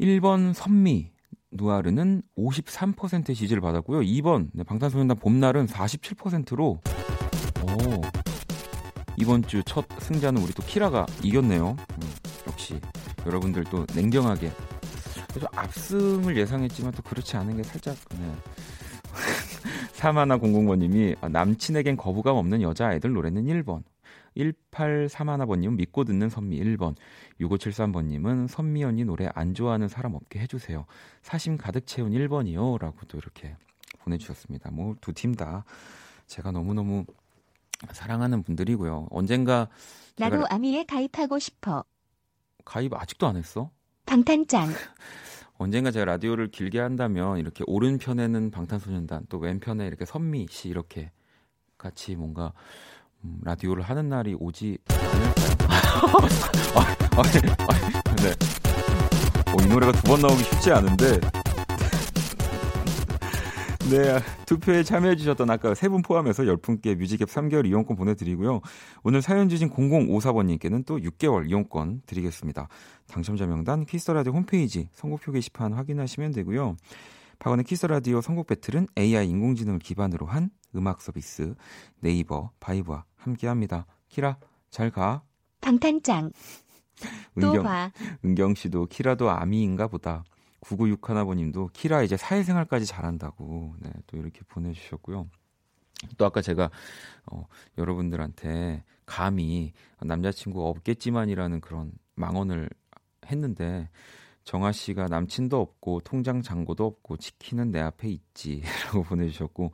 1번 0.00 0.54
선미 0.54 1.10
누아르는 1.52 2.22
53%의 2.38 3.34
지지를 3.36 3.60
받았고요. 3.60 4.00
2번 4.00 4.48
네, 4.52 4.62
방탄소년단 4.64 5.18
봄날은 5.18 5.66
47%로 5.66 6.80
오, 7.62 8.00
이번 9.18 9.42
주 9.42 9.62
첫 9.64 9.84
승자는 10.00 10.40
우리 10.42 10.52
또 10.52 10.62
키라가 10.62 11.06
이겼네요. 11.22 11.76
음, 11.78 12.10
역시 12.46 12.80
여러분들 13.26 13.64
또 13.64 13.84
냉정하게 13.94 14.50
그래서 15.28 15.46
압승을 15.54 16.36
예상했지만 16.36 16.92
또 16.92 17.02
그렇지 17.02 17.36
않은 17.36 17.56
게 17.56 17.62
살짝 17.62 17.96
네. 18.18 18.32
사마나 19.92 20.38
공공번님이 20.38 21.16
아, 21.20 21.28
남친에겐 21.28 21.96
거부감 21.96 22.36
없는 22.36 22.62
여자 22.62 22.88
아이들 22.88 23.12
노래는 23.12 23.44
1번 23.44 23.82
1831번님은 24.36 25.74
믿고 25.76 26.04
듣는 26.04 26.28
선미 26.28 26.58
1번 26.60 26.94
6573번님은 27.40 28.48
선미 28.48 28.84
언니 28.84 29.04
노래 29.04 29.28
안 29.34 29.54
좋아하는 29.54 29.88
사람 29.88 30.14
없게 30.14 30.38
해주세요. 30.40 30.86
사심 31.22 31.56
가득 31.58 31.86
채운 31.86 32.12
1번이요. 32.12 32.78
라고 32.80 32.98
또 33.06 33.18
이렇게 33.18 33.56
보내주셨습니다. 34.00 34.70
뭐 34.70 34.94
두 35.00 35.12
팀 35.12 35.34
다 35.34 35.64
제가 36.26 36.52
너무너무 36.52 37.04
사랑하는 37.92 38.42
분들이고요. 38.42 39.08
언젠가 39.10 39.68
나도 40.16 40.44
아미에 40.48 40.84
가입하고 40.84 41.38
싶어. 41.38 41.84
가입 42.64 42.92
아직도 42.94 43.26
안 43.26 43.36
했어? 43.36 43.70
방탄짱, 44.06 44.68
언젠가 45.58 45.90
제가 45.90 46.04
라디오를 46.04 46.48
길게 46.50 46.78
한다면 46.78 47.38
이렇게 47.38 47.64
오른편에는 47.66 48.50
방탄소년단 48.50 49.26
또 49.28 49.38
왼편에 49.38 49.86
이렇게 49.86 50.04
선미 50.04 50.46
씨 50.50 50.68
이렇게 50.68 51.10
같이 51.78 52.16
뭔가 52.16 52.46
음, 52.46 52.99
라디오를 53.42 53.82
하는 53.82 54.08
날이 54.08 54.34
오지 54.38 54.78
않을까요? 54.88 55.50
아, 56.76 57.22
네. 58.16 58.30
어, 59.52 59.56
이 59.62 59.66
노래가 59.66 59.92
두 59.92 60.02
번 60.02 60.20
나오기 60.20 60.42
쉽지 60.44 60.72
않은데 60.72 61.20
네, 63.90 64.20
투표에 64.46 64.84
참여해주셨던 64.84 65.50
아까 65.50 65.74
세 65.74 65.88
분 65.88 66.02
포함해서 66.02 66.44
10분께 66.44 66.94
뮤직앱 66.96 67.28
3개월 67.28 67.66
이용권 67.66 67.96
보내드리고요. 67.96 68.60
오늘 69.02 69.20
사연 69.20 69.48
주신 69.48 69.68
0054번님께는 69.70 70.86
또 70.86 70.98
6개월 70.98 71.48
이용권 71.48 72.02
드리겠습니다. 72.06 72.68
당첨자 73.08 73.46
명단 73.46 73.84
키스터라디오 73.84 74.32
홈페이지 74.32 74.88
선곡표 74.92 75.32
게시판 75.32 75.72
확인하시면 75.72 76.30
되고요. 76.32 76.76
박원의 77.40 77.64
키스 77.64 77.86
더 77.86 77.98
라디오 77.98 78.20
선곡 78.20 78.46
배틀은 78.48 78.88
AI 78.98 79.26
인공지능을 79.30 79.78
기반으로 79.78 80.26
한 80.26 80.50
음악 80.76 81.00
서비스 81.00 81.54
네이버 82.00 82.52
바이브와 82.60 83.04
함께합니다. 83.16 83.86
키라 84.08 84.38
잘 84.68 84.90
가. 84.90 85.22
방탄짱, 85.62 86.32
또 87.40 87.48
은경 87.48 87.64
봐. 87.64 87.90
은경 88.24 88.54
씨도 88.54 88.86
키라도 88.86 89.30
아미인가 89.30 89.88
보다. 89.88 90.22
9961아버님도 90.60 91.72
키라 91.72 92.02
이제 92.02 92.18
사회생활까지 92.18 92.84
잘한다고 92.84 93.74
네, 93.80 93.90
또 94.06 94.18
이렇게 94.18 94.42
보내주셨고요. 94.46 95.26
또 96.18 96.26
아까 96.26 96.42
제가 96.42 96.70
어, 97.32 97.46
여러분들한테 97.78 98.84
감히 99.06 99.72
남자친구 100.02 100.66
없겠지만이라는 100.68 101.62
그런 101.62 101.92
망언을 102.16 102.68
했는데 103.26 103.88
정아 104.50 104.72
씨가 104.72 105.06
남친도 105.06 105.60
없고 105.60 106.00
통장 106.00 106.42
잔고도 106.42 106.84
없고 106.84 107.18
치킨은 107.18 107.70
내 107.70 107.78
앞에 107.78 108.08
있지라고 108.08 109.04
보내주셨고 109.06 109.70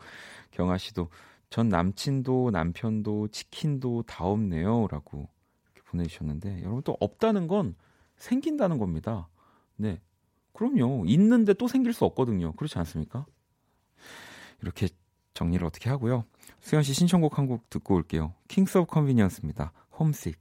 경아 0.51 0.77
씨도 0.77 1.09
전 1.49 1.71
남친도 1.71 2.51
남편도 2.51 3.29
치킨도 3.29 4.03
다 4.03 4.27
없네요라고 4.27 5.31
이렇게 5.73 5.91
보내주셨는데 5.91 6.61
여러분 6.61 6.83
또 6.83 6.95
없다는 7.01 7.49
건 7.49 7.75
생긴다는 8.19 8.77
겁니다. 8.77 9.31
네, 9.77 9.99
그럼요. 10.53 11.05
있는데 11.07 11.55
또 11.55 11.69
생길 11.69 11.95
수 11.95 12.05
없거든요. 12.05 12.53
그렇지 12.53 12.79
않습니까? 12.79 13.25
이렇게 14.61 14.91
정리를 15.33 15.67
어떻게 15.67 15.89
하고요. 15.89 16.27
수현 16.61 16.83
씨 16.83 16.93
신청곡 16.93 17.39
한 17.39 17.47
곡 17.49 17.71
듣고 17.71 17.95
올게요. 17.95 18.35
킹스 18.49 18.77
오브 18.77 18.93
컨비니언스입니다. 18.93 19.73
홈식. 19.99 20.39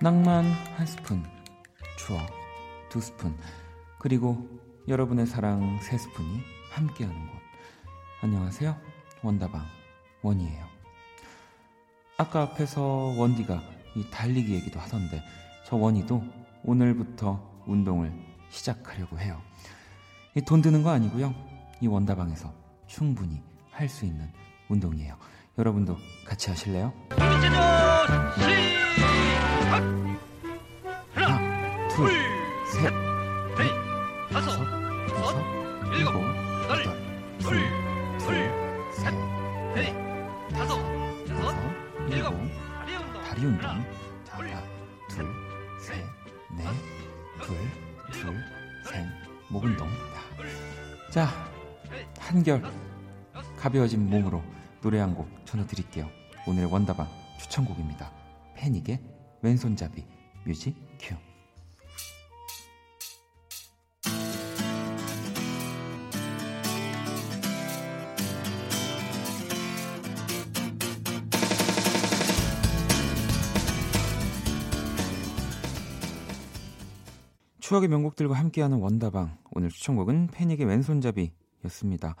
낭만 0.00 0.44
한 0.76 0.86
스푼, 0.86 1.24
추억 1.98 2.20
두 2.88 3.00
스푼, 3.00 3.36
그리고 3.98 4.48
여러분의 4.86 5.26
사랑 5.26 5.78
세 5.80 5.98
스푼이 5.98 6.40
함께하는 6.72 7.26
곳. 7.26 7.32
안녕하세요. 8.22 8.76
원다방 9.22 9.64
원이에요. 10.22 10.66
아까 12.16 12.42
앞에서 12.42 12.82
원디가 13.16 13.60
이 13.96 14.08
달리기 14.10 14.54
얘기도 14.54 14.78
하던데 14.80 15.22
저 15.66 15.76
원이도 15.76 16.22
오늘부터 16.64 17.62
운동을 17.66 18.12
시작하려고 18.50 19.18
해요. 19.18 19.40
이돈 20.36 20.62
드는 20.62 20.82
거 20.82 20.90
아니고요. 20.90 21.34
이 21.80 21.86
원다방에서 21.86 22.52
충분히 22.86 23.42
할 23.70 23.88
수 23.88 24.04
있는 24.04 24.30
운동이에요. 24.68 25.16
여러분도 25.58 25.96
같이 26.24 26.50
하실래요? 26.50 26.92
하나, 29.68 31.38
둘, 31.88 32.10
셋, 32.72 32.90
넷, 33.58 34.32
다섯, 34.32 34.58
여섯, 35.10 35.36
일곱, 35.94 36.14
여덟, 36.64 36.84
둘, 37.38 37.60
둘, 38.18 38.50
셋, 38.92 39.12
넷, 39.74 39.92
다섯, 40.50 40.78
여섯, 41.28 41.54
일곱, 42.08 42.34
다리 43.28 43.44
운동. 43.44 43.60
자, 44.24 44.38
하나, 44.38 44.62
둘, 45.08 45.26
셋, 45.78 46.02
넷, 46.56 46.64
둘, 47.42 47.56
둘, 48.10 48.34
셋, 48.90 49.04
목 49.50 49.64
운동. 49.64 49.86
자, 51.10 51.28
한결 52.18 52.62
가벼워진 53.58 54.08
몸으로 54.08 54.42
노래 54.80 54.98
한 55.00 55.14
곡 55.14 55.28
전해드릴게요. 55.44 56.08
오늘의 56.46 56.72
원다방 56.72 57.06
추천곡입니다. 57.40 58.10
패닉의 58.54 59.00
왼손잡이 59.42 60.04
music 60.44 60.74
cue. 60.98 61.14
추억의 77.60 77.88
명곡들과 77.88 78.34
함께하는 78.34 78.78
원다방 78.78 79.36
오늘 79.50 79.68
추천곡은 79.68 80.28
패닉의 80.28 80.66
왼손잡이였습니다. 80.66 82.16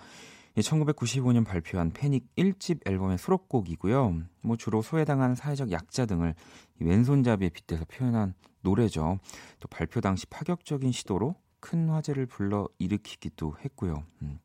1995년 0.62 1.44
발표한 1.44 1.90
패닉 1.90 2.34
1집 2.36 2.88
앨범의 2.88 3.18
수록곡이고요. 3.18 4.22
뭐 4.42 4.56
주로 4.56 4.82
소외당한 4.82 5.34
사회적 5.34 5.70
약자 5.70 6.06
등을 6.06 6.34
이 6.80 6.84
왼손잡이에 6.84 7.50
빗대서 7.50 7.84
표현한 7.86 8.34
노래죠. 8.62 9.18
또 9.60 9.68
발표 9.68 10.00
당시 10.00 10.26
파격적인 10.26 10.92
시도로 10.92 11.34
큰 11.60 11.88
화제를 11.88 12.26
불러 12.26 12.68
일으키기도 12.78 13.56
했고요. 13.64 14.04
음. 14.22 14.38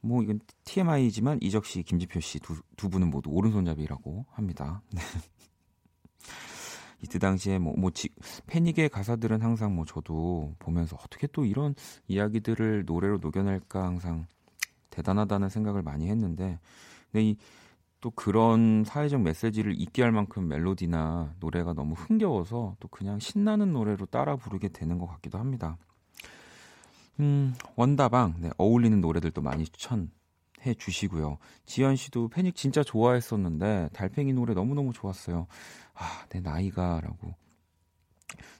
뭐 0.00 0.22
이건 0.22 0.40
TMI지만 0.64 1.38
이적 1.40 1.64
씨, 1.64 1.82
김지표 1.82 2.20
씨두 2.20 2.60
두 2.76 2.88
분은 2.88 3.10
모두 3.10 3.30
오른손잡이라고 3.30 4.26
합니다. 4.30 4.82
네. 4.90 5.00
이때 7.02 7.18
당시에 7.18 7.58
뭐, 7.58 7.74
뭐, 7.76 7.90
지, 7.90 8.08
패닉의 8.46 8.88
가사들은 8.88 9.42
항상 9.42 9.74
뭐 9.74 9.84
저도 9.84 10.54
보면서 10.60 10.96
어떻게 11.04 11.26
또 11.26 11.44
이런 11.44 11.74
이야기들을 12.06 12.84
노래로 12.86 13.18
녹여낼까 13.18 13.82
항상 13.82 14.26
대단하다는 14.92 15.48
생각을 15.48 15.82
많이 15.82 16.08
했는데, 16.08 16.60
근데 17.10 17.24
이, 17.24 17.36
또 18.00 18.10
그런 18.10 18.84
사회적 18.84 19.22
메시지를 19.22 19.80
잊게 19.80 20.02
할 20.02 20.12
만큼 20.12 20.48
멜로디나 20.48 21.34
노래가 21.40 21.72
너무 21.72 21.94
흥겨워서 21.94 22.76
또 22.78 22.88
그냥 22.88 23.18
신나는 23.18 23.72
노래로 23.72 24.06
따라 24.06 24.36
부르게 24.36 24.68
되는 24.68 24.98
것 24.98 25.06
같기도 25.06 25.38
합니다. 25.38 25.76
음, 27.20 27.54
원다방, 27.76 28.36
네, 28.38 28.50
어울리는 28.56 29.00
노래들도 29.00 29.40
많이 29.42 29.64
추천 29.64 30.10
해 30.64 30.74
주시고요. 30.74 31.38
지현 31.66 31.96
씨도 31.96 32.28
패닉 32.28 32.54
진짜 32.54 32.82
좋아했었는데, 32.82 33.90
달팽이 33.92 34.32
노래 34.32 34.54
너무너무 34.54 34.92
좋았어요. 34.92 35.46
아, 35.94 36.24
내 36.28 36.40
나이가라고. 36.40 37.34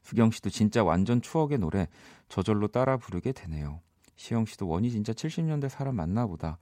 수경 0.02 0.30
씨도 0.30 0.50
진짜 0.50 0.84
완전 0.84 1.22
추억의 1.22 1.58
노래 1.58 1.88
저절로 2.28 2.68
따라 2.68 2.96
부르게 2.96 3.32
되네요. 3.32 3.80
시영 4.22 4.46
씨도 4.46 4.68
원이 4.68 4.92
진짜 4.92 5.12
70년대 5.12 5.68
사람 5.68 5.96
맞나 5.96 6.28
보다. 6.28 6.56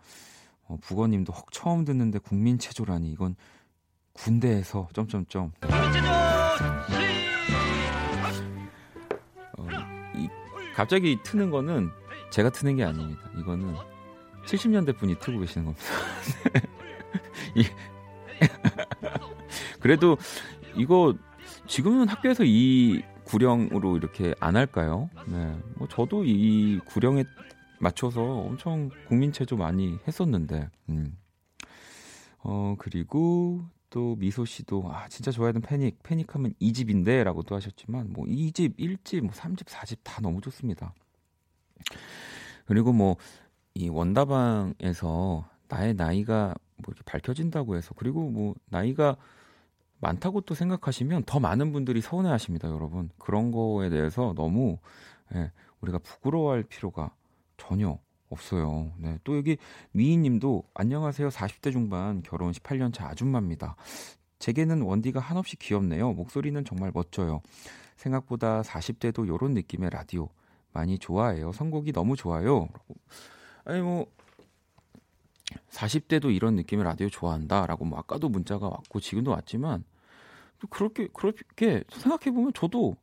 어, 0.64 0.78
북어님도 0.80 1.30
헉 1.30 1.44
처음 1.52 1.84
듣는데 1.84 2.18
국민 2.18 2.58
체조라니 2.58 3.12
이건 3.12 3.36
군대에서 4.14 4.88
점점점. 4.94 5.52
어, 9.58 9.68
이, 10.16 10.26
갑자기 10.74 11.18
트는 11.22 11.50
거는 11.50 11.90
제가 12.30 12.48
트는 12.48 12.76
게 12.76 12.84
아닙니다. 12.84 13.20
이거는 13.36 13.74
70년대 14.46 14.96
분이 14.96 15.18
트고 15.18 15.40
계시는 15.40 15.66
겁니다. 15.66 15.84
이, 17.54 17.66
그래도 19.80 20.16
이거 20.76 21.14
지금은 21.66 22.08
학교에서 22.08 22.42
이 22.46 23.02
구령으로 23.30 23.96
이렇게 23.96 24.34
안 24.40 24.56
할까요? 24.56 25.08
네. 25.26 25.58
뭐 25.76 25.88
저도 25.88 26.24
이 26.24 26.78
구령에 26.86 27.24
맞춰서 27.78 28.22
엄청 28.22 28.90
국민체조 29.08 29.56
많이 29.56 29.98
했었는데. 30.06 30.68
음. 30.88 31.16
어, 32.42 32.74
그리고 32.78 33.62
또 33.90 34.16
미소 34.16 34.44
씨도 34.44 34.90
아, 34.92 35.08
진짜 35.08 35.30
좋아하던 35.30 35.62
패닉. 35.62 36.02
패닉하면 36.02 36.54
2집인데 36.60 37.22
라고 37.24 37.42
도 37.42 37.54
하셨지만 37.54 38.12
뭐 38.12 38.24
2집, 38.26 38.76
1집, 38.78 39.20
뭐 39.22 39.30
3집, 39.32 39.64
4집 39.66 39.98
다 40.02 40.20
너무 40.20 40.40
좋습니다. 40.40 40.94
그리고 42.66 42.92
뭐 42.92 43.16
이 43.74 43.88
원다방에서 43.88 45.48
나의 45.68 45.94
나이가 45.94 46.54
뭐 46.76 46.86
이렇게 46.88 47.02
밝혀진다고 47.04 47.76
해서 47.76 47.94
그리고 47.96 48.28
뭐 48.28 48.54
나이가 48.66 49.16
많다고 50.00 50.40
또 50.42 50.54
생각하시면 50.54 51.24
더 51.24 51.40
많은 51.40 51.72
분들이 51.72 52.00
서운해 52.00 52.30
하십니다, 52.30 52.68
여러분. 52.68 53.10
그런 53.18 53.52
거에 53.52 53.90
대해서 53.90 54.32
너무 54.34 54.78
예, 55.34 55.52
우리가 55.80 55.98
부끄러워할 55.98 56.62
필요가 56.64 57.14
전혀 57.56 57.98
없어요. 58.30 58.92
네. 58.98 59.18
또 59.24 59.36
여기 59.36 59.58
미희 59.92 60.16
님도 60.16 60.64
안녕하세요. 60.74 61.28
40대 61.28 61.72
중반 61.72 62.22
결혼 62.22 62.52
18년 62.52 62.92
차 62.92 63.08
아줌마입니다. 63.08 63.76
제게는 64.38 64.82
원디가 64.82 65.20
한없이 65.20 65.56
귀엽네요. 65.56 66.12
목소리는 66.12 66.64
정말 66.64 66.90
멋져요. 66.94 67.42
생각보다 67.96 68.62
40대도 68.62 69.26
요런 69.26 69.52
느낌의 69.54 69.90
라디오 69.90 70.28
많이 70.72 70.98
좋아해요. 70.98 71.52
선곡이 71.52 71.92
너무 71.92 72.16
좋아요. 72.16 72.68
아니 73.64 73.82
뭐 73.82 74.06
40대도 75.70 76.34
이런 76.34 76.54
느낌의 76.54 76.84
라디오 76.84 77.08
좋아한다라고 77.08 77.84
뭐 77.84 77.98
아까도 77.98 78.28
문자가 78.28 78.68
왔고 78.68 79.00
지금도 79.00 79.32
왔지만 79.32 79.84
또 79.84 79.89
그렇게 80.68 81.08
그렇게 81.12 81.84
생각해 81.90 82.34
보면 82.34 82.52
저도 82.54 82.96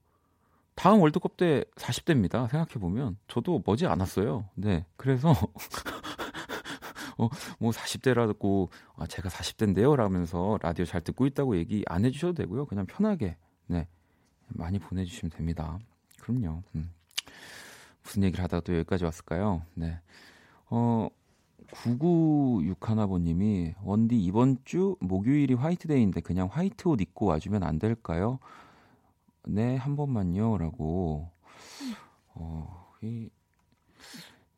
다음 0.75 1.01
월드컵 1.01 1.37
때 1.37 1.63
40대입니다. 1.75 2.49
생각해 2.49 2.75
보면 2.79 3.17
저도 3.27 3.63
머지 3.65 3.87
않았어요. 3.87 4.47
네. 4.55 4.85
그래서 4.95 5.31
어, 7.17 7.29
뭐 7.57 7.71
40대라고 7.71 8.69
아, 8.95 9.07
제가 9.07 9.29
40대인데요. 9.29 9.95
라면서 9.95 10.59
라디오 10.61 10.85
잘 10.85 11.01
듣고 11.01 11.25
있다고 11.25 11.57
얘기 11.57 11.83
안 11.87 12.05
해주셔도 12.05 12.33
되고요. 12.33 12.65
그냥 12.65 12.85
편하게 12.85 13.37
네 13.65 13.87
많이 14.49 14.77
보내주시면 14.77 15.31
됩니다. 15.31 15.79
그럼요. 16.21 16.61
음. 16.75 16.91
무슨 18.03 18.23
얘기를 18.23 18.43
하다가 18.43 18.61
또 18.61 18.73
여기까지 18.73 19.03
왔을까요? 19.03 19.63
네. 19.73 19.99
어, 20.69 21.09
9961번님이 21.71 23.75
원디 23.83 24.23
이번 24.23 24.57
주 24.63 24.95
목요일이 24.99 25.53
화이트데이인데 25.53 26.21
그냥 26.21 26.47
화이트 26.51 26.87
옷 26.87 27.01
입고 27.01 27.25
와주면 27.25 27.63
안 27.63 27.79
될까요? 27.79 28.39
네, 29.45 29.75
한 29.75 29.95
번만요 29.95 30.57
라고. 30.57 31.29
어, 32.33 32.93
이 33.01 33.29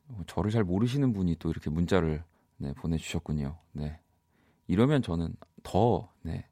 어, 0.08 0.20
저를 0.26 0.50
잘 0.50 0.64
모르시는 0.64 1.12
분이 1.12 1.36
또 1.38 1.50
이렇게 1.50 1.70
문자를 1.70 2.24
네, 2.58 2.72
보내주셨군요. 2.74 3.56
네, 3.72 3.98
이러면 4.66 5.02
저는 5.02 5.34
더 5.62 6.10
네, 6.22 6.46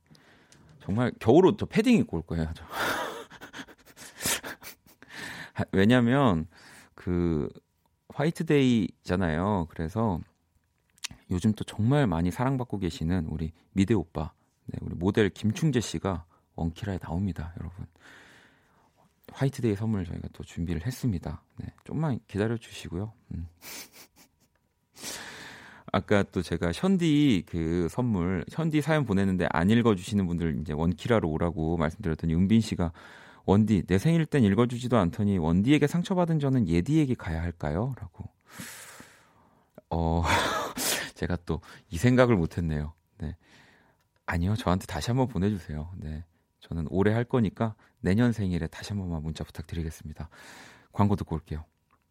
정말 0.81 1.13
겨울옷 1.19 1.59
저 1.59 1.67
패딩 1.67 1.99
입고 1.99 2.19
올 2.19 2.23
거예요. 2.23 2.49
저. 2.55 2.65
왜냐면 5.73 6.47
그 6.95 7.49
화이트데이잖아요. 8.11 9.67
그래서 9.71 10.21
요즘 11.31 11.53
또 11.53 11.65
정말 11.65 12.07
많이 12.07 12.31
사랑받고 12.31 12.79
계시는 12.79 13.27
우리 13.27 13.53
미대 13.73 13.95
오빠, 13.95 14.33
네, 14.67 14.79
우리 14.83 14.95
모델 14.95 15.31
김충재 15.31 15.81
씨가 15.81 16.25
원키라에 16.57 16.99
나옵니다, 16.99 17.55
여러분. 17.61 17.87
화이트데이 19.33 19.77
선물 19.77 20.05
저희가 20.05 20.29
또 20.33 20.43
준비를 20.43 20.87
했습니다. 20.87 21.43
네, 21.57 21.67
좀만 21.85 22.19
기다려 22.27 22.57
주시고요. 22.57 23.13
음. 23.33 23.47
아까 25.93 26.23
또 26.23 26.43
제가 26.43 26.73
현디 26.75 27.45
그 27.47 27.89
선물, 27.91 28.45
현디 28.51 28.81
사연 28.83 29.05
보냈는데 29.05 29.47
안 29.51 29.71
읽어주시는 29.71 30.27
분들 30.27 30.59
이제 30.61 30.73
원키라로 30.73 31.29
오라고 31.29 31.77
말씀드렸더니 31.77 32.35
은빈 32.35 32.61
씨가 32.61 32.93
원디 33.47 33.83
내 33.87 33.97
생일 33.97 34.27
땐 34.27 34.45
읽어주지도 34.45 34.99
않더니 34.99 35.39
원디에게 35.39 35.87
상처받은 35.87 36.39
저는 36.39 36.69
예디에게 36.69 37.15
가야 37.15 37.41
할까요? 37.41 37.95
라고. 37.99 38.29
어, 39.91 40.23
제가 41.19 41.37
또 41.45 41.61
이 41.91 41.99
생각을 41.99 42.37
못했네요. 42.37 42.93
네. 43.19 43.37
아니요, 44.27 44.55
저한테 44.57 44.87
다시 44.87 45.11
한번 45.11 45.27
보내주세요. 45.27 45.91
네. 45.97 46.25
저는 46.61 46.87
올해 46.91 47.13
할 47.13 47.25
거니까 47.25 47.75
내년 48.01 48.33
생일에 48.33 48.67
다시 48.67 48.91
한 48.91 48.99
번만 48.99 49.23
문자 49.23 49.43
부탁드리겠습니다. 49.45 50.29
광고 50.93 51.17
듣고 51.17 51.35
올게요. 51.37 51.65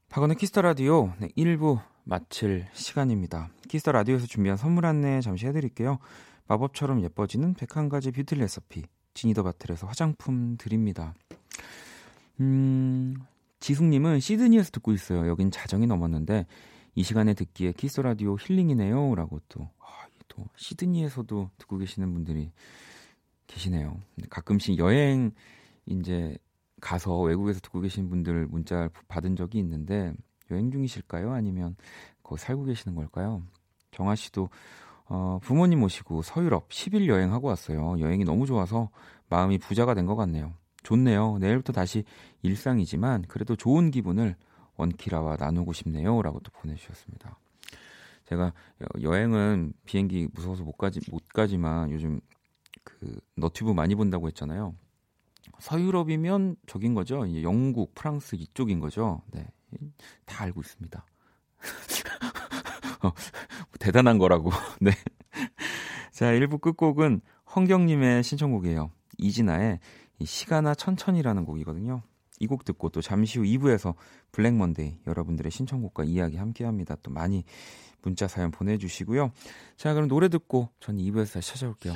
박원의 0.10 0.38
키스 0.38 0.53
더 0.53 0.62
라디오 0.62 1.14
네, 1.20 1.28
1부 1.38 1.82
마칠 2.06 2.68
시간입니다. 2.74 3.50
키스 3.68 3.83
더 3.83 3.92
라디오에서 3.92 4.26
준비한 4.26 4.58
선물 4.58 4.86
안내 4.86 5.22
잠시 5.22 5.46
해드릴게요. 5.48 6.00
마법처럼 6.48 7.02
예뻐지는 7.04 7.56
101가지 7.56 8.14
뷰티 8.16 8.36
레시피 8.36 8.84
지니 9.14 9.31
더 9.31 9.44
바틀에서 9.44 9.86
화장품 9.88 10.56
드립니다. 10.58 11.14
음, 12.40 13.16
지숙님은 13.60 14.22
시드니에서 14.22 14.72
듣고 14.72 14.94
있어요. 14.94 15.28
여긴 15.28 15.52
자정이 15.52 15.88
넘었는데 15.88 16.46
이 16.98 17.04
시간에 17.04 17.36
듣기에 17.36 17.74
키스 17.74 18.02
라디오 18.02 18.36
힐링이네요. 18.40 19.14
라고 19.14 19.40
또, 19.50 19.70
아, 19.80 20.08
또 20.28 20.44
시드니에서도 20.56 21.52
듣고 21.60 21.78
계시는 21.78 22.12
분들이 22.12 22.52
계시네요. 23.46 24.00
가끔씩 24.32 24.80
여행 24.80 25.30
이제 25.86 26.36
가서 26.82 27.20
외국에서 27.20 27.60
듣고 27.60 27.82
계신 27.82 28.10
분들 28.10 28.48
문자 28.48 28.90
받은 29.10 29.36
적이 29.36 29.60
있는데 29.60 30.12
여행 30.50 30.72
중이실까요? 30.72 31.34
아니면 31.34 31.76
거기 32.24 32.42
살고 32.42 32.64
계시는 32.64 32.96
걸까요? 32.96 33.44
정아 33.92 34.16
씨도 34.16 34.50
어, 35.06 35.38
부모님 35.44 35.82
모시고 35.82 36.24
서유럽 36.24 36.70
10일 36.70 37.06
여행하고 37.06 37.48
왔어요. 37.48 38.00
여행이 38.00 38.24
너무 38.26 38.48
좋아서 38.48 38.90
마음이 39.30 39.60
부자가 39.60 39.94
된 39.94 40.08
것 40.08 40.16
같네요. 40.16 40.56
좋네요. 40.82 41.38
내일부터 41.38 41.74
다시 41.74 42.04
일상이지만 42.42 43.26
그래도 43.28 43.56
좋은 43.56 43.92
기분을 43.92 44.36
원키라와 44.78 45.38
나누고 45.40 45.74
싶네요. 45.74 46.22
라고 46.22 46.40
또 46.40 46.52
보내주셨습니다. 46.52 47.38
제가 48.26 48.54
여행은 49.02 49.74
비행기 49.86 50.30
무서워서 50.34 50.64
못 50.64 50.74
가지, 50.74 51.00
못 51.10 51.28
가지만 51.30 51.92
요즘 51.92 52.20
그 52.84 53.20
너튜브 53.36 53.72
많이 53.72 53.96
본다고 53.96 54.28
했잖아요. 54.28 54.76
서유럽이면 55.60 56.56
저긴 56.68 56.94
거죠. 56.94 57.26
이제 57.26 57.44
영국, 57.44 57.96
프랑스 57.96 58.36
이쪽인 58.36 58.80
거죠. 58.80 59.22
네. 59.32 59.48
다 60.26 60.44
알고 60.44 60.62
있습니다. 60.62 61.06
어, 63.04 63.12
대단한 63.80 64.18
거라고. 64.18 64.52
네. 64.82 64.92
자, 66.12 66.28
1부 66.28 66.62
끝곡은 66.62 67.22
헌경님의 67.56 68.24
신청곡이에요. 68.24 68.92
이진아의 69.18 69.80
시간아 70.24 70.76
천천히라는 70.76 71.46
곡이거든요. 71.46 72.02
이 72.40 72.48
곡 72.48 72.66
듣고 72.66 72.90
또 72.90 73.02
잠시 73.02 73.40
후 73.40 73.46
2부에서 73.46 73.96
블랙 74.32 74.54
먼데이 74.56 74.98
여러분들의 75.08 75.52
신청곡과 75.52 76.04
이야기 76.04 76.38
함께 76.38 76.66
합니다. 76.66 76.96
또 77.02 77.12
많이 77.12 77.44
문자 78.02 78.28
사연 78.28 78.52
보내주시고요. 78.52 79.32
자, 79.76 79.94
그럼 79.94 80.08
노래 80.08 80.30
듣고 80.30 80.70
전 80.80 80.98
2부에서 80.98 81.34
다시 81.34 81.54
찾아올게요. 81.54 81.94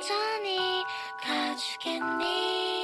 천천히 0.00 0.84
가주겠니 1.20 2.77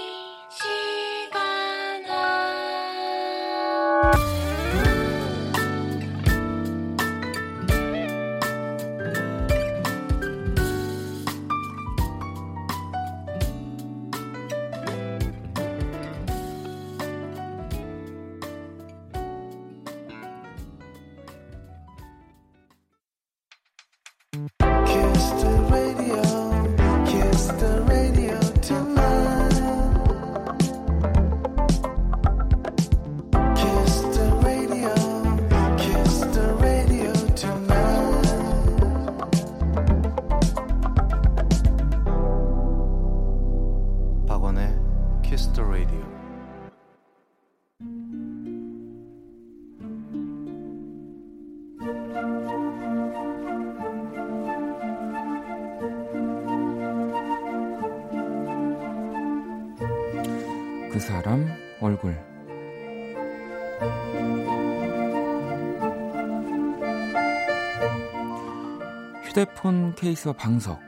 케이스와 70.05 70.35
방석, 70.35 70.83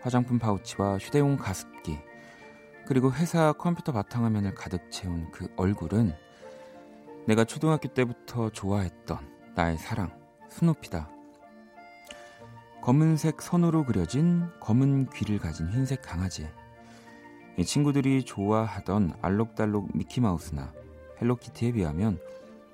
화장품 0.00 0.38
파우치와 0.38 0.96
휴대용 0.96 1.36
가습기, 1.36 1.98
그리고 2.86 3.12
회사 3.12 3.52
컴퓨터 3.52 3.92
바탕화면을 3.92 4.54
가득 4.54 4.90
채운 4.90 5.30
그 5.32 5.48
얼굴은 5.56 6.14
내가 7.26 7.44
초등학교 7.44 7.88
때부터 7.88 8.48
좋아했던 8.48 9.18
나의 9.54 9.76
사랑, 9.76 10.18
스누피다. 10.48 11.10
검은색 12.80 13.42
선으로 13.42 13.84
그려진 13.84 14.48
검은 14.60 15.10
귀를 15.10 15.38
가진 15.38 15.68
흰색 15.68 16.00
강아지. 16.00 16.48
이 17.58 17.66
친구들이 17.66 18.24
좋아하던 18.24 19.12
알록달록 19.20 19.94
미키마우스나 19.94 20.72
헬로키티에 21.20 21.72
비하면 21.72 22.18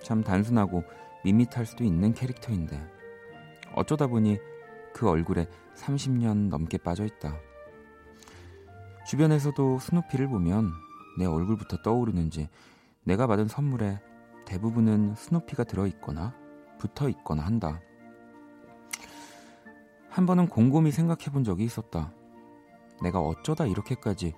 참 0.04 0.22
단순하고 0.22 0.84
밋밋할 1.24 1.66
수도 1.66 1.82
있는 1.82 2.14
캐릭터인데 2.14 2.80
어쩌다 3.74 4.06
보니 4.06 4.38
그 4.94 5.08
얼굴에 5.08 5.48
30년 5.76 6.48
넘게 6.48 6.78
빠져 6.78 7.04
있다. 7.04 7.36
주변에서도 9.06 9.78
스누피를 9.78 10.28
보면 10.28 10.72
내 11.18 11.26
얼굴부터 11.26 11.82
떠오르는지 11.82 12.48
내가 13.04 13.26
받은 13.26 13.48
선물에 13.48 14.00
대부분은 14.46 15.14
스누피가 15.16 15.64
들어있거나 15.64 16.34
붙어 16.78 17.08
있거나 17.08 17.44
한다. 17.44 17.80
한 20.08 20.26
번은 20.26 20.48
곰곰이 20.48 20.90
생각해 20.90 21.26
본 21.32 21.44
적이 21.44 21.64
있었다. 21.64 22.12
내가 23.02 23.20
어쩌다 23.20 23.64
이렇게까지 23.66 24.34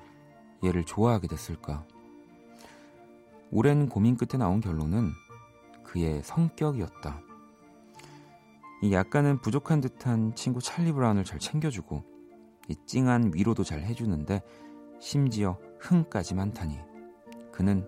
얘를 0.64 0.84
좋아하게 0.84 1.28
됐을까? 1.28 1.86
오랜 3.50 3.88
고민 3.88 4.16
끝에 4.16 4.38
나온 4.38 4.60
결론은 4.60 5.10
그의 5.82 6.22
성격이었다. 6.22 7.20
이 8.82 8.92
약간은 8.92 9.40
부족한 9.40 9.80
듯한 9.80 10.34
친구 10.34 10.60
찰리 10.60 10.90
브라운을 10.92 11.22
잘 11.24 11.38
챙겨주고 11.38 12.02
이 12.68 12.74
찡한 12.84 13.30
위로도 13.32 13.62
잘 13.62 13.82
해주는데 13.82 14.42
심지어 15.00 15.56
흥까지 15.78 16.34
많다니 16.34 16.78
그는 17.52 17.86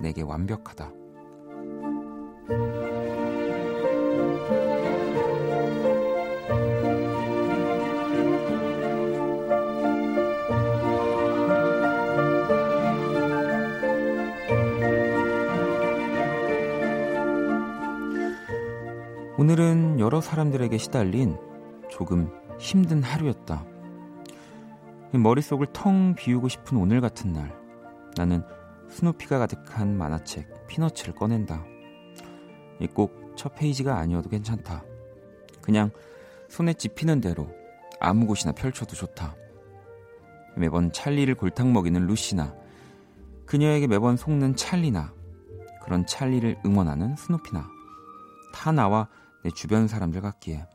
내게 0.00 0.20
완벽하다. 0.20 1.03
오늘은 19.44 20.00
여러 20.00 20.22
사람들에게 20.22 20.78
시달린 20.78 21.36
조금 21.90 22.32
힘든 22.58 23.02
하루였다. 23.02 23.66
머릿속을 25.12 25.66
텅 25.74 26.14
비우고 26.14 26.48
싶은 26.48 26.78
오늘 26.78 27.02
같은 27.02 27.34
날, 27.34 27.54
나는 28.16 28.42
스누피가 28.88 29.38
가득한 29.38 29.98
만화책 29.98 30.66
피너츠를 30.66 31.14
꺼낸다. 31.14 31.62
이꼭첫 32.80 33.56
페이지가 33.56 33.98
아니어도 33.98 34.30
괜찮다. 34.30 34.82
그냥 35.60 35.90
손에 36.48 36.72
집히는 36.72 37.20
대로 37.20 37.46
아무 38.00 38.26
곳이나 38.26 38.52
펼쳐도 38.52 38.96
좋다. 38.96 39.36
매번 40.56 40.90
찰리를 40.90 41.34
골탕 41.34 41.70
먹이는 41.74 42.06
루시나, 42.06 42.54
그녀에게 43.44 43.88
매번 43.88 44.16
속는 44.16 44.56
찰리나, 44.56 45.12
그런 45.82 46.06
찰리를 46.06 46.62
응원하는 46.64 47.14
스누피나, 47.16 47.68
다 48.54 48.72
나와 48.72 49.06
내 49.44 49.50
주변 49.50 49.86
사람들 49.86 50.22
같기에. 50.22 50.66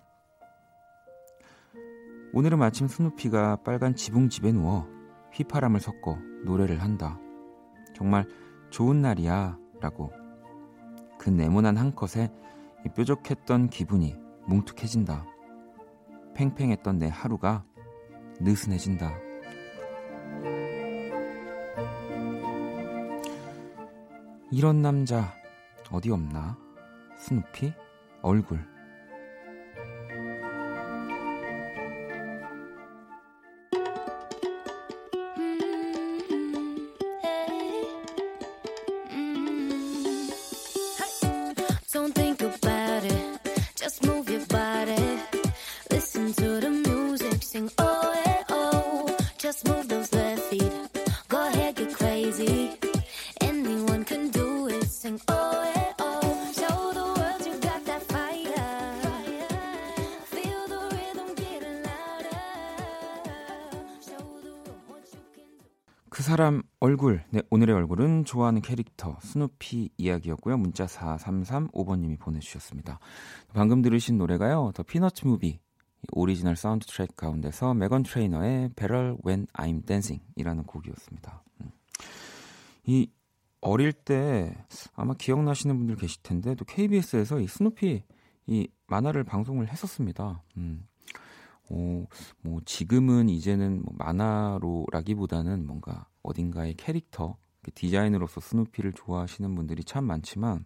오늘은 2.34 2.60
마침 2.60 2.88
스누피가 2.88 3.64
빨간 3.64 3.96
지붕 3.96 4.30
집에 4.30 4.52
누워 4.52 4.88
휘파람을 5.34 5.80
섞어 5.80 6.20
노래를 6.46 6.84
한다. 6.84 7.20
정말 7.96 8.28
좋은 8.70 9.02
날이야 9.02 9.58
라고 9.82 10.12
그 11.18 11.32
네모난 11.32 11.78
한 11.78 11.96
컷에 11.96 12.32
이 12.86 12.90
뾰족했던 12.90 13.72
기분이 13.72 14.16
뭉툭해진다. 14.46 15.26
팽팽했던 16.36 17.00
내 17.00 17.10
하루가 17.10 17.66
느슨해진다. 18.40 19.12
이런 24.52 24.84
남자 24.84 25.34
어디 25.92 26.12
없나? 26.12 26.56
스누피 27.18 27.74
얼굴 28.22 28.60
좋아하는 68.30 68.62
캐릭터 68.62 69.18
스누피 69.22 69.90
이야기였고요 69.98 70.58
문자 70.58 70.86
4335번님이 70.86 72.20
보내주셨습니다 72.20 73.00
방금 73.54 73.82
들으신 73.82 74.18
노래가요 74.18 74.72
The 74.76 74.84
Peanuts 74.84 75.26
Movie 75.26 75.60
이 76.02 76.08
오리지널 76.14 76.56
사운드 76.56 76.86
트랙 76.86 77.16
가운데서 77.16 77.74
메건 77.74 78.04
트레이너의 78.04 78.70
Better 78.76 79.18
When 79.26 79.48
I'm 79.54 79.86
Dancing 79.86 80.24
이라는 80.36 80.64
곡이었습니다. 80.64 81.44
음. 81.62 81.72
이 82.86 83.10
어릴 83.62 83.92
때 83.92 84.56
아마 84.96 85.14
기억나시는 85.14 85.78
분들 85.78 85.98
계실 85.98 86.22
텐데 86.24 86.56
또 86.56 86.64
KBS에서 86.64 87.42
이 87.42 87.48
스누피 87.48 88.04
이 88.48 88.68
만화를 88.88 89.26
방송을 89.26 89.68
했었습니다. 89.68 90.42
음. 90.58 90.88
어, 91.70 92.06
뭐 92.42 92.62
지금은 92.66 93.30
이제는 93.30 93.84
뭐 93.84 93.94
만화로라기보다는 93.98 95.68
뭔가 95.68 96.08
어딘가의 96.24 96.76
캐릭터 96.76 97.34
그 97.34 97.49
디자인으로서 97.72 98.42
스누피를 98.42 98.94
좋아하시는 98.94 99.56
분들이 99.56 99.84
참 99.84 100.06
많지만 100.06 100.66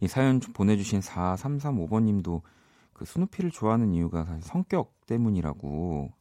이 0.00 0.08
사연 0.08 0.40
보내주신 0.40 1.00
4335번님도 1.00 2.42
그 2.92 3.04
스누피를 3.04 3.50
좋아하는 3.50 3.92
이유가 3.92 4.24
사실 4.24 4.42
성격 4.42 5.06
때문이라고 5.06 6.12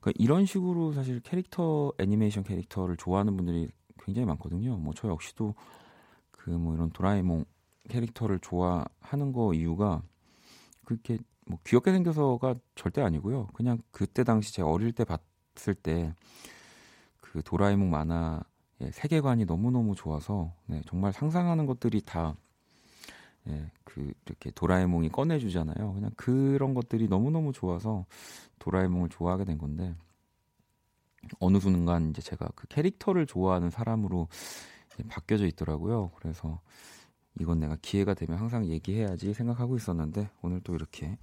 그러니까 0.00 0.12
이런 0.22 0.46
식으로 0.46 0.92
사실 0.92 1.20
캐릭터 1.20 1.92
애니메이션 1.98 2.44
캐릭터를 2.44 2.96
좋아하는 2.96 3.36
분들이 3.36 3.68
굉장히 3.98 4.26
많거든요. 4.26 4.76
뭐 4.78 4.92
저 4.94 5.08
역시도 5.08 5.54
그 6.30 6.50
뭐 6.50 6.74
이런 6.74 6.90
도라에몽 6.90 7.44
캐릭터를 7.88 8.38
좋아하는 8.38 9.32
거 9.32 9.52
이유가 9.54 10.02
그렇게 10.84 11.18
뭐 11.46 11.58
귀엽게 11.64 11.92
생겨서가 11.92 12.54
절대 12.74 13.02
아니고요. 13.02 13.48
그냥 13.54 13.78
그때 13.90 14.24
당시 14.24 14.52
제가 14.54 14.68
어릴 14.68 14.92
때 14.92 15.04
봤을 15.04 15.74
때 15.74 16.14
그 17.38 17.42
도라에몽 17.44 17.88
만화의 17.88 18.90
세계관이 18.90 19.44
너무너무 19.44 19.94
좋아서 19.94 20.52
네, 20.66 20.82
정말 20.88 21.12
상상하는 21.12 21.66
것들이 21.66 22.00
다 22.00 22.34
예, 23.46 23.70
그 23.84 24.12
이렇게 24.26 24.50
도라에몽이 24.50 25.10
꺼내주잖아요. 25.10 25.94
그냥 25.94 26.10
그런 26.16 26.74
것들이 26.74 27.06
너무너무 27.06 27.52
좋아서 27.52 28.06
도라에몽을 28.58 29.08
좋아하게 29.10 29.44
된 29.44 29.56
건데 29.56 29.94
어느 31.38 31.60
순간 31.60 32.10
이제 32.10 32.20
제가 32.20 32.48
그 32.56 32.66
캐릭터를 32.66 33.24
좋아하는 33.24 33.70
사람으로 33.70 34.26
바뀌어져 35.08 35.46
있더라고요. 35.46 36.10
그래서 36.18 36.60
이건 37.38 37.60
내가 37.60 37.76
기회가 37.80 38.14
되면 38.14 38.36
항상 38.36 38.66
얘기해야지 38.66 39.32
생각하고 39.32 39.76
있었는데 39.76 40.28
오늘 40.42 40.60
또 40.64 40.74
이렇게 40.74 41.16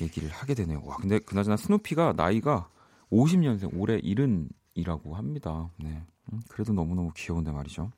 얘기를 0.00 0.28
하게 0.30 0.54
되네요. 0.54 0.82
와, 0.84 0.96
근데 0.96 1.20
그나저나 1.20 1.56
스누피가 1.56 2.14
나이가 2.16 2.68
50년생, 3.12 3.78
올해 3.78 4.00
70 4.02 4.48
이라고 4.74 5.14
합니다. 5.14 5.70
네. 5.78 6.02
음, 6.32 6.40
그래도 6.48 6.72
너무너무 6.72 7.12
귀여운데 7.16 7.50
말이죠. 7.52 7.90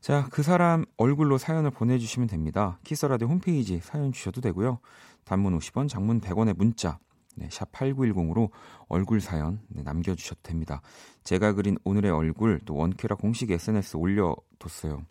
자, 0.00 0.28
그 0.30 0.42
사람 0.42 0.84
얼굴로 0.96 1.38
사연을 1.38 1.70
보내주시면 1.70 2.28
됩니다. 2.28 2.78
키스라디오 2.84 3.28
홈페이지 3.28 3.80
사연 3.80 4.12
주셔도 4.12 4.40
되고요. 4.40 4.78
단문 5.24 5.58
50원, 5.58 5.88
장문 5.88 6.20
100원의 6.20 6.56
문자, 6.56 6.98
네, 7.34 7.48
샵 7.50 7.70
8910으로 7.72 8.50
얼굴 8.88 9.20
사연 9.20 9.60
네, 9.68 9.82
남겨주셔도 9.82 10.40
됩니다. 10.42 10.82
제가 11.24 11.52
그린 11.52 11.76
오늘의 11.84 12.10
얼굴, 12.10 12.60
또 12.64 12.74
원큐라 12.74 13.16
공식 13.16 13.50
SNS 13.50 13.96
올려뒀어요. 13.96 15.04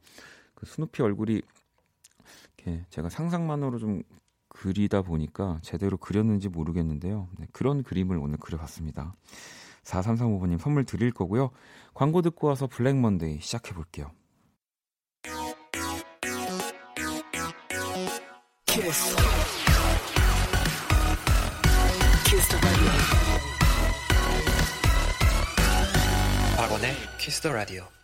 그 0.56 0.66
스누피 0.66 1.04
얼굴이 1.04 1.42
이렇게 2.58 2.86
제가 2.90 3.10
상상만으로 3.10 3.78
좀 3.78 4.04
그리다 4.50 5.04
보니까 5.04 5.60
제대로 5.62 5.98
그렸는지 5.98 6.50
모르겠는데요. 6.50 7.28
네, 7.38 7.48
그런 7.52 7.84
그림을 7.84 8.18
오늘 8.18 8.38
그려봤습니다. 8.38 9.14
4335번님 9.88 10.60
선물 10.60 10.86
드릴 10.86 11.12
거고요. 11.12 11.52
광고 11.94 12.22
듣고 12.22 12.48
와서 12.48 12.68
블랙 12.68 12.96
먼데이 12.98 13.40
시작해 13.40 13.74
볼게요. 13.74 14.12
Kiss 27.18 27.42
the 27.42 27.54
Radio. 27.54 27.97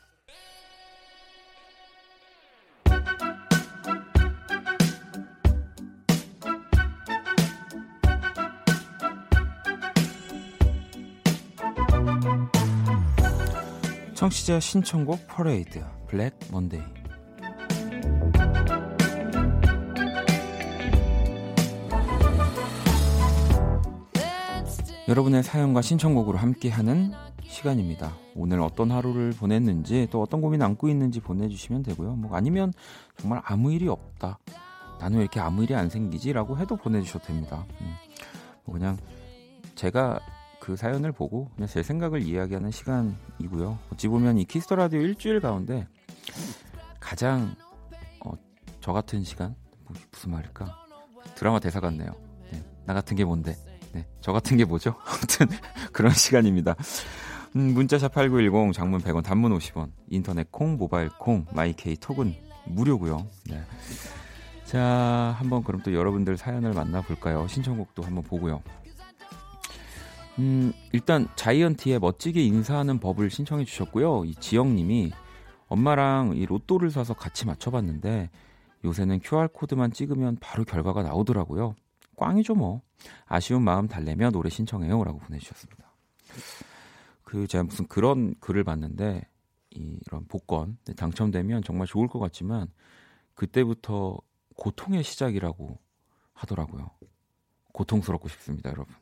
청취자 14.24 14.62
신청곡 14.62 15.28
퍼레이드 15.28 15.84
블랙 16.08 16.34
먼데이 16.50 16.80
여러분의 25.10 25.44
사연과 25.44 25.82
신청곡으로 25.82 26.38
함께하는 26.38 27.12
시간입니다. 27.44 28.16
오늘 28.34 28.62
어떤 28.62 28.92
하루를 28.92 29.32
보냈는지 29.32 30.08
또 30.10 30.22
어떤 30.22 30.40
고민 30.40 30.62
안고 30.62 30.88
있는지 30.88 31.20
보내주시면 31.20 31.84
되고요. 31.84 32.16
뭐 32.16 32.38
아니면 32.38 32.72
정말 33.18 33.42
아무 33.44 33.74
일이 33.74 33.90
없다. 33.90 34.40
나는 35.02 35.18
왜 35.18 35.24
이렇게 35.24 35.42
아무 35.42 35.64
일이 35.64 35.76
안 35.76 35.90
생기지라고 35.90 36.58
해도 36.60 36.78
보내주셔도 36.78 37.26
됩니다. 37.26 37.66
음, 37.82 37.94
뭐 38.64 38.76
그냥 38.76 38.96
제가 39.76 40.22
그 40.64 40.78
사연을 40.78 41.12
보고 41.12 41.50
그냥 41.56 41.68
제 41.68 41.84
생각을 41.84 42.22
이야기하는 42.22 42.72
시간이고요. 42.72 43.80
어찌 43.92 44.08
보면 44.08 44.38
이 44.38 44.46
키스 44.46 44.66
더 44.66 44.78
라디오 44.78 45.02
일주일 45.02 45.42
가운데 45.42 45.86
가장 47.02 47.54
어, 48.26 48.32
저 48.80 48.94
같은 48.94 49.26
시간 49.26 49.56
뭐, 49.84 49.94
무슨 50.10 50.32
말일까 50.32 50.74
드라마 51.36 51.60
대사 51.60 51.82
같네요. 51.82 52.14
네, 52.50 52.64
나 52.86 52.94
같은 52.94 53.18
게 53.18 53.26
뭔데? 53.26 53.58
네, 53.92 54.08
저 54.22 54.32
같은 54.32 54.56
게 54.56 54.64
뭐죠? 54.64 54.96
아무튼 55.06 55.48
그런 55.92 56.14
시간입니다. 56.14 56.76
음, 57.58 57.74
문자샵 57.74 58.14
8910 58.14 58.72
장문 58.72 59.02
100원 59.02 59.22
단문 59.22 59.52
50원 59.58 59.92
인터넷 60.08 60.50
콩 60.50 60.78
모바일 60.78 61.10
콩 61.10 61.46
마이케이 61.52 61.98
톡은 61.98 62.34
무료고요. 62.68 63.28
네. 63.50 63.62
자 64.64 65.36
한번 65.38 65.62
그럼 65.62 65.82
또 65.84 65.94
여러분들 65.94 66.38
사연을 66.38 66.72
만나 66.72 67.02
볼까요? 67.02 67.50
신청곡도 67.50 68.04
한번 68.04 68.24
보고요. 68.24 68.64
음, 70.40 70.74
일단 70.92 71.28
자이언티의 71.36 72.00
멋지게 72.00 72.42
인사하는 72.44 73.00
법을 73.00 73.30
신청해 73.30 73.66
주셨고요. 73.66 74.26
이 74.26 74.34
지영님이 74.36 75.12
엄마랑 75.68 76.36
이 76.36 76.46
로또를 76.46 76.90
사서 76.92 77.14
같이 77.14 77.46
맞춰봤는데 77.46 78.30
요새는 78.84 79.20
QR 79.20 79.50
코드만 79.54 79.92
찍으면 79.92 80.38
바로 80.40 80.64
결과가 80.66 81.04
나오더라고요. 81.04 81.76
꽝이죠 82.18 82.56
뭐. 82.56 82.82
아쉬운 83.26 83.64
마음 83.64 83.88
달래며 83.88 84.32
노래 84.32 84.50
신청해요 84.50 85.04
라고 85.04 85.20
보내주셨습니다. 85.20 85.84
그 87.24 87.48
제가 87.48 87.64
무슨 87.64 87.88
그런 87.88 88.36
글을 88.40 88.64
봤는데 88.64 89.28
이- 89.72 90.00
이런 90.06 90.26
복권 90.28 90.78
네, 90.86 90.94
당첨되면 90.94 91.64
정말 91.64 91.88
좋을 91.88 92.08
것 92.08 92.20
같지만 92.20 92.68
그때부터 93.34 94.18
고통의 94.56 95.04
시작이라고 95.04 95.80
하더라고요. 96.34 96.92
고통스럽고 97.72 98.28
싶습니다, 98.30 98.70
여러분. 98.70 98.94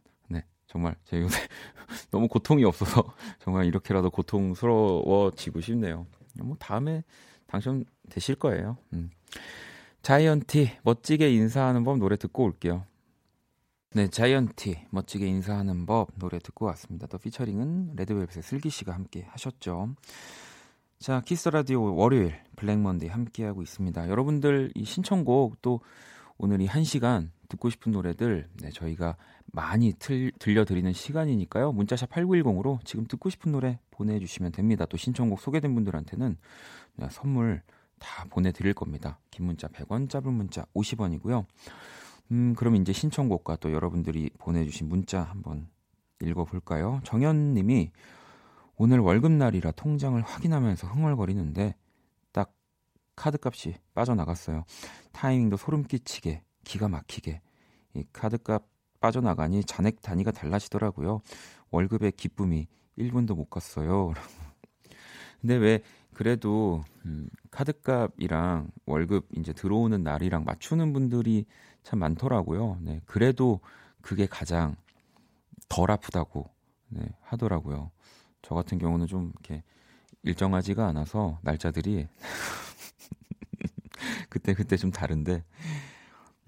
네, 0.71 0.73
정말 0.73 0.95
제가 1.05 1.23
요새 1.23 1.39
너무 2.11 2.27
고통이 2.27 2.63
없어서 2.63 3.13
정말 3.39 3.65
이렇게라도 3.65 4.09
고통스러워지고 4.09 5.61
싶네요. 5.61 6.07
뭐 6.41 6.55
다음에 6.59 7.03
당첨되실 7.47 8.35
거예요. 8.35 8.77
음. 8.93 9.09
자이언티 10.01 10.77
멋지게 10.83 11.31
인사하는 11.31 11.83
법 11.83 11.97
노래 11.97 12.15
듣고 12.15 12.43
올게요. 12.43 12.85
네, 13.93 14.07
자이언티 14.07 14.87
멋지게 14.89 15.27
인사하는 15.27 15.85
법 15.85 16.09
노래 16.17 16.39
듣고 16.39 16.65
왔습니다. 16.67 17.07
또 17.07 17.17
피처링은 17.17 17.95
레드벨벳의 17.97 18.41
슬기 18.41 18.69
씨가 18.69 18.93
함께 18.93 19.27
하셨죠. 19.29 19.95
자, 20.97 21.21
키스 21.21 21.49
라디오 21.49 21.93
월요일 21.95 22.39
블랙 22.55 22.79
먼데이 22.79 23.09
함께 23.09 23.43
하고 23.43 23.61
있습니다. 23.61 24.07
여러분들 24.07 24.71
이 24.75 24.85
신청곡 24.85 25.61
또 25.61 25.81
오늘 26.37 26.61
이한 26.61 26.83
시간 26.83 27.31
듣고 27.51 27.69
싶은 27.69 27.91
노래들 27.91 28.47
네, 28.61 28.69
저희가 28.69 29.17
많이 29.51 29.93
틀, 29.99 30.31
들려드리는 30.39 30.91
시간이니까요. 30.93 31.73
문자샵 31.73 32.09
8910으로 32.09 32.83
지금 32.85 33.05
듣고 33.05 33.29
싶은 33.29 33.51
노래 33.51 33.79
보내주시면 33.91 34.53
됩니다. 34.53 34.85
또 34.85 34.97
신청곡 34.97 35.41
소개된 35.41 35.73
분들한테는 35.75 36.37
네, 36.95 37.07
선물 37.11 37.61
다 37.99 38.25
보내드릴 38.29 38.73
겁니다. 38.73 39.19
긴 39.29 39.45
문자 39.45 39.67
100원, 39.67 40.09
짧은 40.09 40.33
문자 40.33 40.65
50원이고요. 40.73 41.45
음, 42.31 42.55
그럼 42.55 42.77
이제 42.77 42.93
신청곡과 42.93 43.57
또 43.57 43.71
여러분들이 43.71 44.29
보내주신 44.37 44.87
문자 44.87 45.21
한번 45.21 45.67
읽어볼까요? 46.21 47.01
정현님이 47.03 47.91
오늘 48.77 48.99
월급날이라 48.99 49.71
통장을 49.71 50.19
확인하면서 50.21 50.87
흥얼거리는데 50.87 51.75
딱 52.31 52.53
카드값이 53.15 53.75
빠져나갔어요. 53.93 54.63
타이밍도 55.11 55.57
소름 55.57 55.83
끼치게 55.83 56.41
기가 56.63 56.87
막히게 56.87 57.41
이 57.95 58.03
카드값 58.13 58.67
빠져나가니 58.99 59.63
잔액 59.63 60.01
단위가 60.01 60.31
달라지더라고요. 60.31 61.21
월급의 61.71 62.13
기쁨이 62.13 62.67
1분도 62.97 63.35
못 63.35 63.49
갔어요. 63.49 64.13
근데 65.41 65.55
왜 65.55 65.81
그래도 66.13 66.83
음, 67.05 67.27
카드값이랑 67.49 68.69
월급 68.85 69.27
이제 69.37 69.53
들어오는 69.53 70.03
날이랑 70.03 70.43
맞추는 70.43 70.93
분들이 70.93 71.45
참 71.83 71.99
많더라고요. 71.99 72.77
네, 72.81 73.01
그래도 73.05 73.59
그게 74.01 74.27
가장 74.27 74.75
덜 75.67 75.89
아프다고 75.89 76.49
네, 76.89 77.01
하더라고요. 77.21 77.91
저 78.41 78.55
같은 78.55 78.77
경우는 78.77 79.07
좀 79.07 79.31
이렇게 79.33 79.63
일정하지가 80.23 80.87
않아서 80.87 81.39
날짜들이 81.41 82.07
그때 84.29 84.53
그때 84.53 84.77
좀 84.77 84.91
다른데 84.91 85.43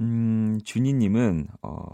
음, 0.02 0.60
준이님은 0.64 1.48
어, 1.62 1.86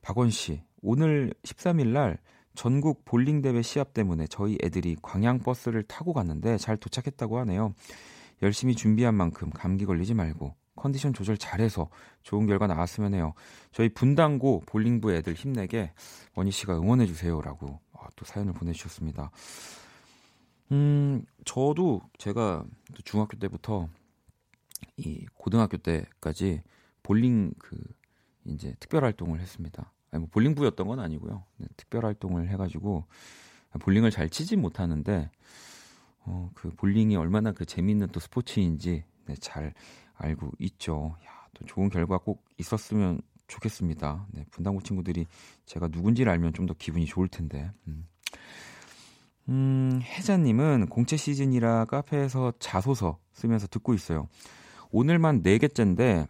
박원 0.00 0.30
씨 0.30 0.62
오늘 0.82 1.32
13일 1.42 1.88
날 1.88 2.18
전국 2.54 3.04
볼링 3.04 3.40
대회 3.40 3.62
시합 3.62 3.94
때문에 3.94 4.26
저희 4.28 4.58
애들이 4.62 4.96
광양 5.00 5.40
버스를 5.40 5.82
타고 5.84 6.12
갔는데 6.12 6.58
잘 6.58 6.76
도착했다고 6.76 7.38
하네요. 7.40 7.74
열심히 8.42 8.74
준비한 8.74 9.14
만큼 9.14 9.50
감기 9.50 9.86
걸리지 9.86 10.14
말고 10.14 10.54
컨디션 10.74 11.12
조절 11.12 11.36
잘해서 11.36 11.88
좋은 12.22 12.46
결과 12.46 12.66
나왔으면 12.66 13.14
해요. 13.14 13.34
저희 13.72 13.88
분당고 13.88 14.62
볼링부 14.66 15.12
애들 15.12 15.34
힘내게 15.34 15.92
원희 16.34 16.50
씨가 16.50 16.76
응원해 16.76 17.06
주세요라고 17.06 17.80
아, 17.92 18.08
또 18.16 18.24
사연을 18.24 18.52
보내주셨습니다. 18.52 19.30
음, 20.72 21.24
저도 21.44 22.00
제가 22.18 22.64
또 22.94 23.02
중학교 23.02 23.38
때부터 23.38 23.88
이 24.96 25.26
고등학교 25.34 25.76
때까지 25.76 26.62
볼링 27.02 27.52
그 27.58 27.76
이제 28.44 28.74
특별 28.80 29.04
활동을 29.04 29.40
했습니다. 29.40 29.92
아니 30.10 30.20
뭐 30.20 30.28
볼링부였던 30.30 30.86
건 30.86 31.00
아니고요. 31.00 31.44
네, 31.58 31.66
특별 31.76 32.04
활동을 32.04 32.48
해가지고 32.48 33.06
볼링을 33.80 34.10
잘 34.10 34.28
치지 34.28 34.56
못하는데 34.56 35.30
어, 36.24 36.50
그 36.54 36.70
볼링이 36.70 37.16
얼마나 37.16 37.52
그 37.52 37.64
재밌는 37.64 38.08
또 38.08 38.20
스포츠인지 38.20 39.04
네, 39.26 39.34
잘 39.40 39.74
알고 40.14 40.52
있죠. 40.58 41.16
야, 41.24 41.46
또 41.54 41.64
좋은 41.64 41.88
결과 41.88 42.18
꼭 42.18 42.44
있었으면 42.58 43.20
좋겠습니다. 43.48 44.26
네, 44.30 44.44
분당고 44.50 44.82
친구들이 44.82 45.26
제가 45.66 45.88
누군지를 45.88 46.30
알면 46.30 46.52
좀 46.52 46.66
더 46.66 46.74
기분이 46.74 47.06
좋을 47.06 47.28
텐데. 47.28 47.70
음. 47.88 48.06
음, 49.48 50.00
혜자님은 50.02 50.86
공채 50.86 51.16
시즌이라 51.16 51.86
카페에서 51.86 52.52
자소서 52.60 53.18
쓰면서 53.32 53.66
듣고 53.66 53.94
있어요. 53.94 54.28
오늘만 54.90 55.42
4개째인데 55.42 56.28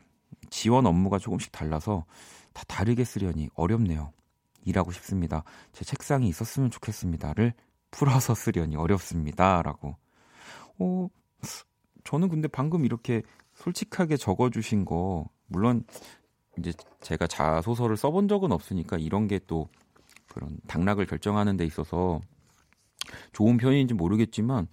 지원 0.53 0.85
업무가 0.87 1.19
조금씩 1.19 1.51
달라서 1.51 2.05
다 2.53 2.63
다르게 2.69 3.05
쓰려니 3.05 3.49
어렵네요. 3.55 4.13
일하고 4.65 4.93
싶습니다. 4.93 5.43
제 5.73 5.85
책상이 5.85 6.29
있었으면 6.29 6.71
좋겠습니다를 6.71 7.55
풀어서 7.91 8.35
쓰려니 8.35 8.77
어렵습니다. 8.77 9.63
라고. 9.63 9.97
어, 10.79 11.09
저는 12.05 12.29
근데 12.29 12.49
방금 12.49 12.85
이렇게 12.85 13.23
솔직하게 13.55 14.19
적어주신 14.19 14.85
거, 14.85 15.25
물론 15.47 15.85
이제 16.59 16.73
제가 17.01 17.27
자소서를 17.27 17.97
써본 17.97 18.29
적은 18.29 18.53
없으니까 18.53 18.99
이런 18.99 19.27
게 19.29 19.41
또 19.47 19.69
그런 20.29 20.59
당락을 20.67 21.07
결정하는 21.07 21.57
데 21.57 21.65
있어서 21.65 22.21
좋은 23.33 23.57
편인지 23.57 23.95
모르겠지만 23.95 24.69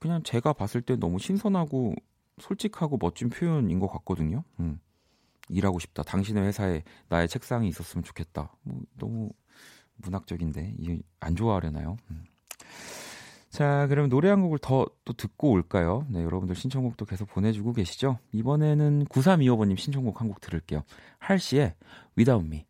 그냥 0.00 0.22
제가 0.22 0.54
봤을 0.54 0.80
때 0.80 0.96
너무 0.96 1.18
신선하고 1.18 1.94
솔직하고 2.38 2.98
멋진 3.00 3.28
표현인 3.28 3.78
것 3.78 3.88
같거든요. 3.88 4.44
음. 4.60 4.80
일하고 5.48 5.78
싶다. 5.78 6.02
당신의 6.02 6.44
회사에 6.44 6.82
나의 7.08 7.28
책상이 7.28 7.68
있었으면 7.68 8.04
좋겠다. 8.04 8.52
뭐 8.62 8.80
너무 8.98 9.30
문학적인데 9.96 10.74
이게 10.78 11.00
안 11.20 11.36
좋아하려나요? 11.36 11.96
음. 12.10 12.24
자, 13.50 13.86
그럼 13.88 14.08
노래 14.08 14.30
한 14.30 14.42
곡을 14.42 14.58
더 14.58 14.86
또 15.04 15.12
듣고 15.12 15.50
올까요? 15.52 16.06
네, 16.08 16.22
여러분들 16.24 16.56
신청곡도 16.56 17.04
계속 17.04 17.28
보내주고 17.28 17.72
계시죠? 17.74 18.18
이번에는 18.32 19.04
9325번님 19.04 19.76
신청곡 19.78 20.20
한 20.20 20.28
곡 20.28 20.40
들을게요. 20.40 20.82
할시의 21.18 21.74
Without 22.18 22.44
Me. 22.46 22.64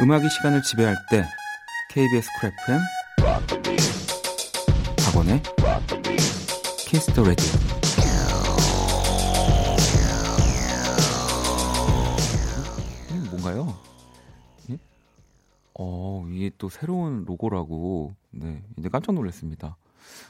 음악의 0.00 0.28
시간을 0.30 0.62
지배할 0.62 0.96
때 1.10 1.24
KBS 1.94 2.28
크래프엠 2.40 2.80
박원의 5.04 5.40
키스 6.88 7.09
더 7.09 7.22
라디오 7.22 7.52
음, 13.12 13.28
뭔가요? 13.30 13.78
예? 14.70 14.78
어, 15.78 16.26
이게 16.32 16.50
또 16.58 16.68
새로운 16.68 17.24
로고라고 17.26 18.12
네, 18.32 18.64
이제 18.76 18.88
깜짝 18.88 19.12
놀랐습니다. 19.12 19.76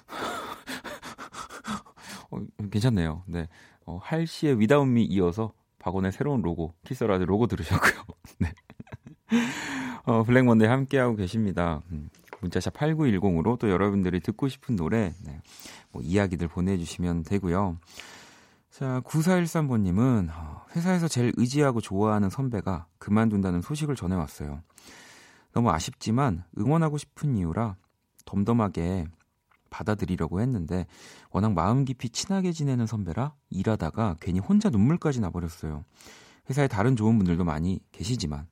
어, 2.30 2.38
괜찮네요. 2.70 3.22
네. 3.24 3.48
어, 3.86 3.98
할시의 4.02 4.60
Without 4.60 4.94
Me 4.94 5.04
이어서 5.04 5.54
박원의 5.78 6.12
새로운 6.12 6.42
로고, 6.42 6.74
키스 6.84 7.03
라디오 7.03 7.22
로고 7.22 7.46
들으셨고요. 7.46 8.04
네. 8.38 8.52
어, 10.06 10.22
블랙먼데이 10.22 10.68
함께하고 10.68 11.16
계십니다. 11.16 11.80
음, 11.90 12.10
문자샵 12.40 12.74
8910으로 12.74 13.58
또 13.58 13.70
여러분들이 13.70 14.20
듣고 14.20 14.48
싶은 14.48 14.76
노래, 14.76 15.14
네, 15.24 15.40
뭐 15.92 16.02
이야기들 16.02 16.48
보내주시면 16.48 17.22
되고요. 17.24 17.78
자, 18.70 19.00
9413번님은 19.06 20.28
어, 20.30 20.66
회사에서 20.76 21.08
제일 21.08 21.32
의지하고 21.36 21.80
좋아하는 21.80 22.28
선배가 22.28 22.86
그만둔다는 22.98 23.62
소식을 23.62 23.96
전해왔어요. 23.96 24.60
너무 25.52 25.70
아쉽지만 25.70 26.44
응원하고 26.58 26.98
싶은 26.98 27.36
이유라 27.36 27.76
덤덤하게 28.26 29.06
받아들이려고 29.70 30.40
했는데 30.40 30.86
워낙 31.30 31.52
마음 31.52 31.84
깊이 31.84 32.10
친하게 32.10 32.52
지내는 32.52 32.86
선배라 32.86 33.34
일하다가 33.50 34.16
괜히 34.20 34.40
혼자 34.40 34.68
눈물까지 34.68 35.20
나버렸어요. 35.20 35.84
회사에 36.50 36.68
다른 36.68 36.94
좋은 36.94 37.16
분들도 37.16 37.44
많이 37.44 37.80
계시지만 37.92 38.46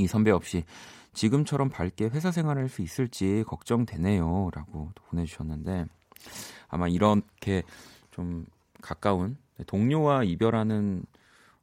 이 0.00 0.06
선배 0.06 0.30
없이 0.30 0.64
지금처럼 1.12 1.68
밝게 1.68 2.06
회사 2.06 2.30
생활을 2.30 2.62
할수 2.62 2.82
있을지 2.82 3.44
걱정되네요. 3.46 4.50
라고 4.54 4.90
보내주셨는데 4.94 5.86
아마 6.68 6.88
이렇게 6.88 7.62
좀 8.10 8.46
가까운 8.80 9.36
동료와 9.66 10.24
이별하는 10.24 11.04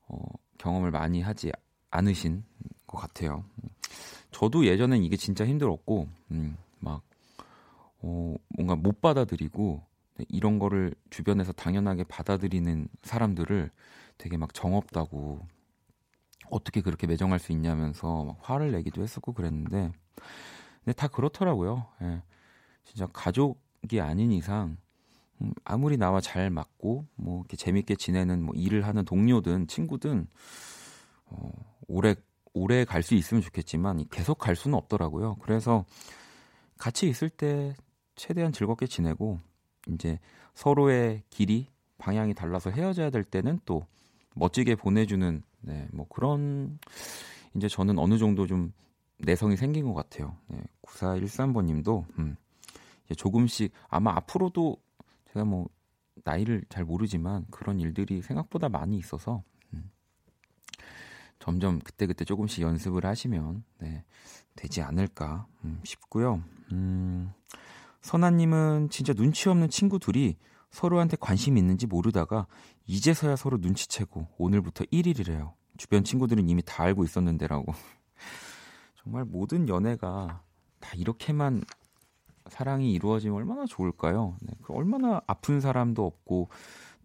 어, 0.08 0.18
경험을 0.58 0.92
많이 0.92 1.22
하지 1.22 1.52
않으신 1.92 2.44
것 2.86 2.98
같아요. 2.98 3.44
저도 4.32 4.66
예전엔 4.66 5.04
이게 5.04 5.18
진짜 5.18 5.46
힘들었고, 5.46 6.08
음, 6.32 6.58
막, 6.80 7.02
어, 8.00 8.36
뭔가 8.50 8.76
못 8.76 9.02
받아들이고, 9.02 9.84
이런 10.30 10.60
거를 10.60 10.96
주변에서 11.10 11.52
당연하게 11.52 12.04
받아들이는 12.04 12.88
사람들을 13.04 13.70
되게 14.18 14.38
막 14.38 14.54
정없다고 14.54 15.46
어떻게 16.50 16.82
그렇게 16.82 17.08
매정할 17.08 17.40
수 17.40 17.52
있냐면서 17.52 18.24
막 18.24 18.38
화를 18.42 18.72
내기도 18.72 19.02
했었고 19.04 19.34
그랬는데 19.34 19.92
근데 20.84 20.94
다 20.96 21.08
그렇더라고요. 21.08 21.86
예. 22.02 22.22
진짜 22.84 23.08
가족이 23.08 24.00
아닌 24.02 24.32
이상 24.32 24.78
음, 25.42 25.54
아무리 25.64 25.98
나와 25.98 26.22
잘 26.22 26.50
맞고 26.50 27.06
뭐 27.16 27.40
이렇게 27.42 27.58
재밌게 27.58 27.96
지내는 27.96 28.42
뭐 28.44 28.56
일을 28.56 28.86
하는 28.88 29.06
동료든 29.06 29.68
친구든 29.68 30.28
어, 31.26 31.52
오래 31.88 32.16
오래 32.54 32.86
갈 32.86 33.04
수 33.04 33.14
있으면 33.14 33.42
좋겠지만 33.44 34.06
계속 34.10 34.40
갈 34.40 34.56
수는 34.56 34.78
없더라고요. 34.78 35.36
그래서 35.42 35.86
같이 36.78 37.08
있을 37.08 37.30
때 37.30 37.76
최대한 38.16 38.52
즐겁게 38.52 38.88
지내고 38.88 39.40
이제 39.90 40.20
서로의 40.56 41.24
길이 41.30 41.68
방향이 42.00 42.34
달라서 42.34 42.72
헤어져야 42.72 43.10
될 43.10 43.24
때는 43.24 43.60
또 43.66 43.86
멋지게 44.36 44.76
보내주는 44.76 45.44
네, 45.62 45.88
뭐 45.92 46.08
그런 46.08 46.80
이제 47.56 47.68
저는 47.68 47.98
어느 48.00 48.18
정도 48.18 48.48
좀 48.48 48.74
내성이 49.20 49.58
생긴 49.58 49.86
것 49.86 49.94
같아요. 49.94 50.38
네, 50.48 50.62
9413번님도 50.84 52.06
음, 52.20 52.36
이제 53.06 53.16
조금씩 53.16 53.72
아마 53.90 54.16
앞으로도 54.16 54.78
제가 55.34 55.46
뭐 55.46 55.68
나이를 56.24 56.64
잘 56.70 56.84
모르지만 56.84 57.46
그런 57.52 57.80
일들이 57.80 58.22
생각보다 58.22 58.70
많이 58.70 58.98
있어서 58.98 59.44
음, 59.74 59.90
점점 61.40 61.80
그때그때 61.80 62.26
조금씩 62.26 62.62
연습을 62.64 63.06
하시면 63.06 63.64
네, 63.80 64.04
되지 64.56 64.82
않을까 64.82 65.48
음, 65.64 65.80
싶고요. 65.84 66.44
음, 66.72 67.32
선아님은 68.02 68.90
진짜 68.90 69.14
눈치 69.14 69.50
없는 69.50 69.70
친구 69.70 70.00
둘이 70.00 70.38
서로한테 70.72 71.18
관심이 71.20 71.60
있는지 71.60 71.88
모르다가 71.88 72.48
이제서야 72.86 73.36
서로 73.36 73.58
눈치채고 73.58 74.28
오늘부터 74.38 74.86
1일이래요. 74.86 75.54
주변 75.78 76.04
친구들은 76.04 76.50
이미 76.50 76.62
다 76.64 76.84
알고 76.84 77.04
있었는데라고. 77.04 77.74
정말 79.04 79.26
모든 79.26 79.70
연애가 79.70 80.44
다 80.80 80.92
이렇게만 80.96 81.64
사랑이 82.50 82.94
이루어지면 82.94 83.36
얼마나 83.36 83.66
좋을까요? 83.66 84.38
네, 84.42 84.54
그 84.62 84.74
얼마나 84.74 85.22
아픈 85.28 85.60
사람도 85.60 86.06
없고 86.06 86.50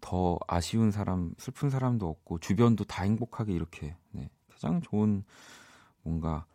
더 0.01 0.37
아쉬운 0.47 0.91
사람, 0.91 1.33
슬픈 1.37 1.69
사람도 1.69 2.07
없고 2.07 2.39
주변도 2.39 2.85
다 2.85 3.03
행복하게 3.03 3.53
이렇게 3.53 3.95
네, 4.11 4.29
가장 4.49 4.81
좋은 4.81 5.23
뭔가 6.01 6.45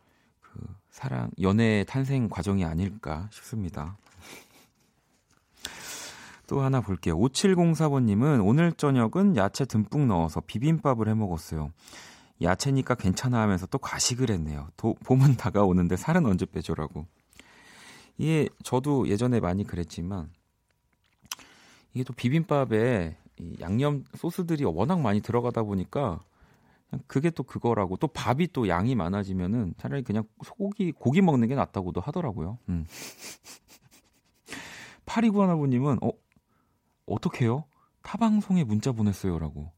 그 0.41 0.59
사랑 0.89 1.31
연애의 1.41 1.85
탄생 1.85 2.29
과정이 2.29 2.65
아닐까 2.65 3.27
싶습니다. 3.31 3.97
또 6.49 6.61
하나 6.61 6.81
볼게요. 6.81 7.15
5704번님은 7.15 8.43
오늘 8.43 8.73
저녁은 8.73 9.35
야채 9.35 9.65
듬뿍 9.65 10.07
넣어서 10.07 10.41
비빔밥을 10.41 11.07
해 11.07 11.13
먹었어요. 11.13 11.71
야채니까 12.41 12.95
괜찮아 12.95 13.39
하면서 13.39 13.67
또 13.67 13.77
과식을 13.77 14.31
했네요. 14.31 14.67
도, 14.75 14.95
봄은 15.05 15.37
다가오는데 15.37 15.95
살은 15.95 16.25
언제 16.25 16.47
빼줘라고. 16.47 17.05
이게 18.17 18.49
저도 18.63 19.09
예전에 19.09 19.39
많이 19.39 19.63
그랬지만 19.63 20.31
이게 21.93 22.03
또 22.03 22.13
비빔밥에 22.13 23.15
이 23.37 23.57
양념 23.61 24.03
소스들이 24.15 24.65
워낙 24.65 25.01
많이 25.01 25.21
들어가다 25.21 25.61
보니까 25.61 26.19
그게 27.05 27.29
또 27.29 27.43
그거라고 27.43 27.95
또 27.97 28.07
밥이 28.07 28.47
또 28.53 28.67
양이 28.67 28.95
많아지면은 28.95 29.75
차라리 29.77 30.01
그냥 30.01 30.23
소고기 30.43 30.93
고기 30.93 31.21
먹는 31.21 31.47
게 31.47 31.53
낫다고도 31.53 32.01
하더라고요. 32.01 32.57
음. 32.69 32.87
파리구하나부님은 35.05 35.99
어 36.01 36.11
어떻게요? 37.09 37.65
타방송에 38.01 38.63
문자 38.63 38.91
보냈어요라고. 38.91 39.71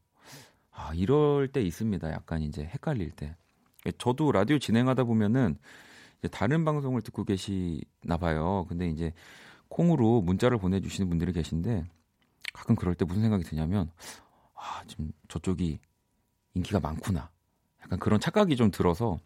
아 0.70 0.92
이럴 0.94 1.48
때 1.48 1.60
있습니다. 1.62 2.10
약간 2.12 2.42
이제 2.42 2.62
헷갈릴 2.64 3.10
때. 3.12 3.36
저도 3.98 4.32
라디오 4.32 4.58
진행하다 4.58 5.04
보면은 5.04 5.56
이제 6.18 6.28
다른 6.28 6.64
방송을 6.64 7.02
듣고 7.02 7.24
계시나 7.24 8.16
봐요. 8.18 8.64
근데 8.68 8.88
이제 8.88 9.12
콩으로 9.68 10.20
문자를 10.20 10.58
보내주시는 10.58 11.08
분들이 11.08 11.32
계신데 11.32 11.84
가끔 12.52 12.76
그럴 12.76 12.94
때 12.94 13.04
무슨 13.04 13.22
생각이 13.22 13.44
드냐면 13.44 13.90
아 14.54 14.82
지금 14.86 15.10
저쪽이 15.28 15.80
인기가 16.54 16.78
많구나. 16.80 17.30
약간 17.82 17.98
그런 17.98 18.20
착각이 18.20 18.54
좀 18.56 18.70
들어서 18.70 19.18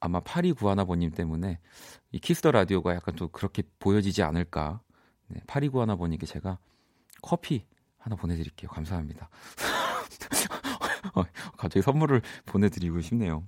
아마 0.00 0.20
파리 0.20 0.52
구하나버님 0.52 1.10
때문에 1.10 1.60
이 2.10 2.18
키스 2.18 2.38
더 2.38 2.50
라디오가 2.50 2.94
약간 2.94 3.14
또 3.14 3.28
그렇게 3.28 3.62
보여지지 3.78 4.22
않을까. 4.22 4.80
네, 5.28 5.40
파리 5.46 5.68
구 5.68 5.80
하나버님께 5.80 6.26
제가 6.26 6.58
커피 7.22 7.64
하나 7.98 8.16
보내드릴게요. 8.16 8.70
감사합니다. 8.70 9.28
어, 11.14 11.22
갑자기 11.56 11.82
선물을 11.82 12.22
보내드리고 12.46 13.00
싶네요. 13.00 13.44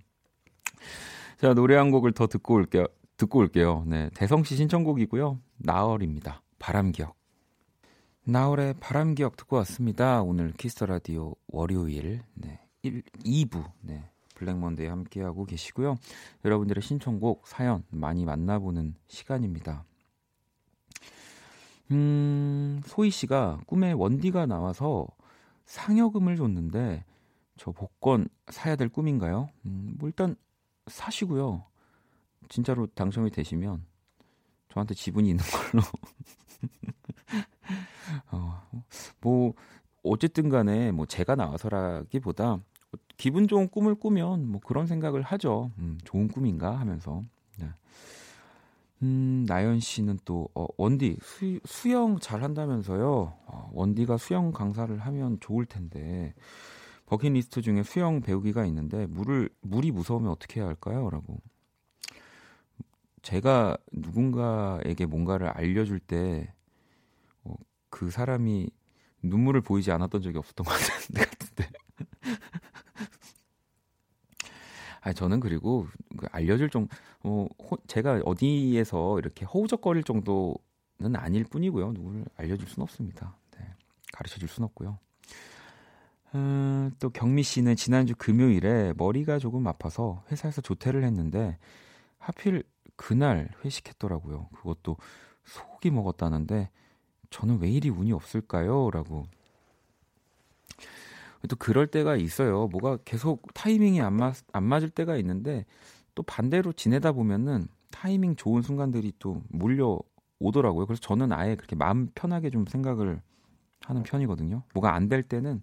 자 1.39 1.53
노래 1.53 1.77
한 1.77 1.91
곡을 1.91 2.13
더 2.13 2.27
듣고 2.27 2.55
올게요. 2.55 2.87
듣고 3.17 3.41
올게요. 3.41 3.85
네, 3.87 4.11
대성 4.15 4.45
씨 4.45 4.57
신청곡이고요. 4.57 5.39
나얼입니다. 5.59 6.43
바람기억. 6.59 7.15
나얼의 8.25 8.75
바람기억 8.81 9.37
듣고 9.37 9.57
왔습니다. 9.57 10.23
오늘 10.23 10.53
키스 10.53 10.74
더 10.74 10.87
라디오 10.87 11.35
월요일 11.47 12.23
네, 12.35 12.61
1, 12.83 13.03
2부 13.25 13.71
네, 13.83 14.11
블랙먼데이 14.35 14.87
함께하고 14.87 15.45
계시고요. 15.45 15.97
여러분들의 16.45 16.83
신청곡 16.83 17.47
사연 17.47 17.85
많이 17.91 18.25
만나보는 18.25 18.97
시간입니다. 19.07 19.85
음, 21.91 22.81
소희 22.85 23.11
씨가 23.11 23.61
꿈에 23.67 23.93
원디가 23.93 24.47
나와서 24.47 25.07
상여금을 25.67 26.37
줬는데 26.37 27.05
저 27.57 27.73
복권 27.73 28.29
사야 28.49 28.77
될 28.77 28.89
꿈인가요? 28.89 29.49
음, 29.65 29.95
뭐 29.99 30.09
일단 30.09 30.37
사시고요. 30.87 31.65
진짜로 32.49 32.87
당첨이 32.87 33.31
되시면 33.31 33.85
저한테 34.73 34.95
지분이 34.95 35.31
있는 35.31 35.45
걸로. 35.45 35.83
어, 38.31 38.63
뭐 39.21 39.55
어쨌든 40.03 40.49
간에 40.49 40.93
뭐 40.93 41.07
제가 41.07 41.35
나와서라기보다 41.35 42.61
기분 43.17 43.49
좋은 43.49 43.69
꿈을 43.69 43.95
꾸면 43.95 44.49
뭐 44.49 44.61
그런 44.61 44.87
생각을 44.87 45.23
하죠. 45.23 45.71
음, 45.79 45.99
좋은 46.05 46.29
꿈인가 46.29 46.79
하면서. 46.79 47.23
네. 47.59 47.69
음, 49.03 49.45
나연 49.47 49.81
씨는 49.81 50.19
또 50.25 50.49
어, 50.55 50.67
원디 50.79 51.19
수, 51.23 51.61
수영 51.65 52.19
잘 52.19 52.43
한다면서요. 52.43 53.35
어, 53.47 53.71
원디가 53.73 54.17
수영 54.17 54.53
강사를 54.53 54.97
하면 54.99 55.39
좋을 55.41 55.67
텐데 55.67 56.35
버킷리스트 57.07 57.61
중에 57.63 57.83
수영 57.83 58.21
배우기가 58.21 58.65
있는데 58.67 59.07
물을 59.07 59.51
물이 59.61 59.91
무서우면 59.93 60.31
어떻게 60.31 60.61
해야 60.61 60.69
할까요?라고. 60.69 61.41
제가 63.23 63.77
누군가에게 63.93 65.05
뭔가를 65.07 65.49
알려줄 65.49 65.99
때그 66.01 66.41
사람이 68.11 68.71
눈물을 69.23 69.61
보이지 69.63 69.91
않았던 69.91 70.23
적이 70.23 70.39
없었던 70.39 70.65
것 70.65 70.71
같은데. 70.73 71.25
같은데. 71.27 71.71
아 75.07 75.13
저는 75.13 75.39
그리고 75.39 75.87
그 76.17 76.27
알려줄 76.33 76.69
정, 76.69 76.89
어, 77.23 77.47
호, 77.63 77.77
제가 77.87 78.23
어디에서 78.25 79.21
이렇게 79.21 79.45
허우적거릴 79.45 80.03
정도는 80.03 81.15
아닐 81.15 81.45
뿐이고요. 81.45 81.93
누구를 81.93 82.25
알려줄 82.37 82.67
수는 82.67 82.83
없습니다. 82.83 83.37
네, 83.57 83.65
가르쳐 84.13 84.41
줄 84.41 84.49
수는 84.49 84.65
없고요. 84.67 84.99
음, 86.35 86.91
또 86.99 87.11
경미 87.11 87.45
씨는 87.45 87.77
지난주 87.77 88.17
금요일에 88.19 88.95
머리가 88.97 89.39
조금 89.39 89.69
아파서 89.69 90.25
회사에서 90.33 90.61
조퇴를 90.61 91.05
했는데 91.05 91.57
하필 92.19 92.65
그날 92.97 93.51
회식했더라고요. 93.65 94.49
그것도 94.57 94.97
소고기 95.45 95.93
먹었다는데 95.93 96.69
저는 97.31 97.61
왜 97.61 97.71
이리 97.71 97.91
운이 97.91 98.11
없을까요? 98.13 98.91
라고. 98.91 99.29
또 101.47 101.57
그럴 101.57 101.87
때가 101.87 102.17
있어요. 102.17 102.69
뭐가 102.69 102.99
계속 103.05 103.43
타이밍이 103.55 104.01
안, 104.01 104.15
맞, 104.15 104.37
안 104.53 104.65
맞을 104.65 104.91
때가 104.91 105.17
있는데 105.19 105.65
또 106.15 106.23
반대로 106.23 106.73
지내다 106.73 107.13
보면은 107.13 107.69
타이밍 107.91 108.37
좋은 108.37 108.63
순간들이 108.63 109.13
또 109.19 109.43
몰려오더라고요. 109.49 110.87
그래서 110.87 111.01
저는 111.01 111.33
아예 111.33 111.55
그렇게 111.57 111.77
마음 111.77 112.09
편하게 112.15 112.51
좀 112.51 112.65
생각을 112.67 113.21
하는 113.83 114.03
편이거든요. 114.03 114.63
뭐가 114.75 114.95
안 114.95 115.09
될 115.09 115.23
때는 115.23 115.63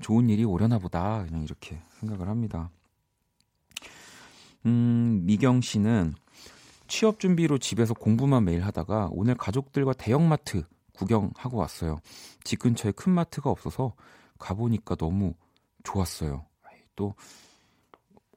좋은 0.00 0.28
일이 0.30 0.44
오려나 0.44 0.78
보다. 0.78 1.24
그냥 1.26 1.42
이렇게 1.42 1.80
생각을 1.98 2.28
합니다. 2.28 2.70
음, 4.66 5.22
미경 5.24 5.60
씨는 5.60 6.14
취업 6.86 7.20
준비로 7.20 7.58
집에서 7.58 7.94
공부만 7.94 8.44
매일 8.44 8.64
하다가 8.64 9.08
오늘 9.12 9.34
가족들과 9.34 9.92
대형마트 9.92 10.64
구경하고 10.94 11.56
왔어요. 11.56 12.00
집 12.44 12.58
근처에 12.60 12.92
큰 12.92 13.12
마트가 13.12 13.48
없어서 13.50 13.94
가보니까 14.40 14.96
너무 14.96 15.34
좋았어요. 15.84 16.46
또 16.96 17.14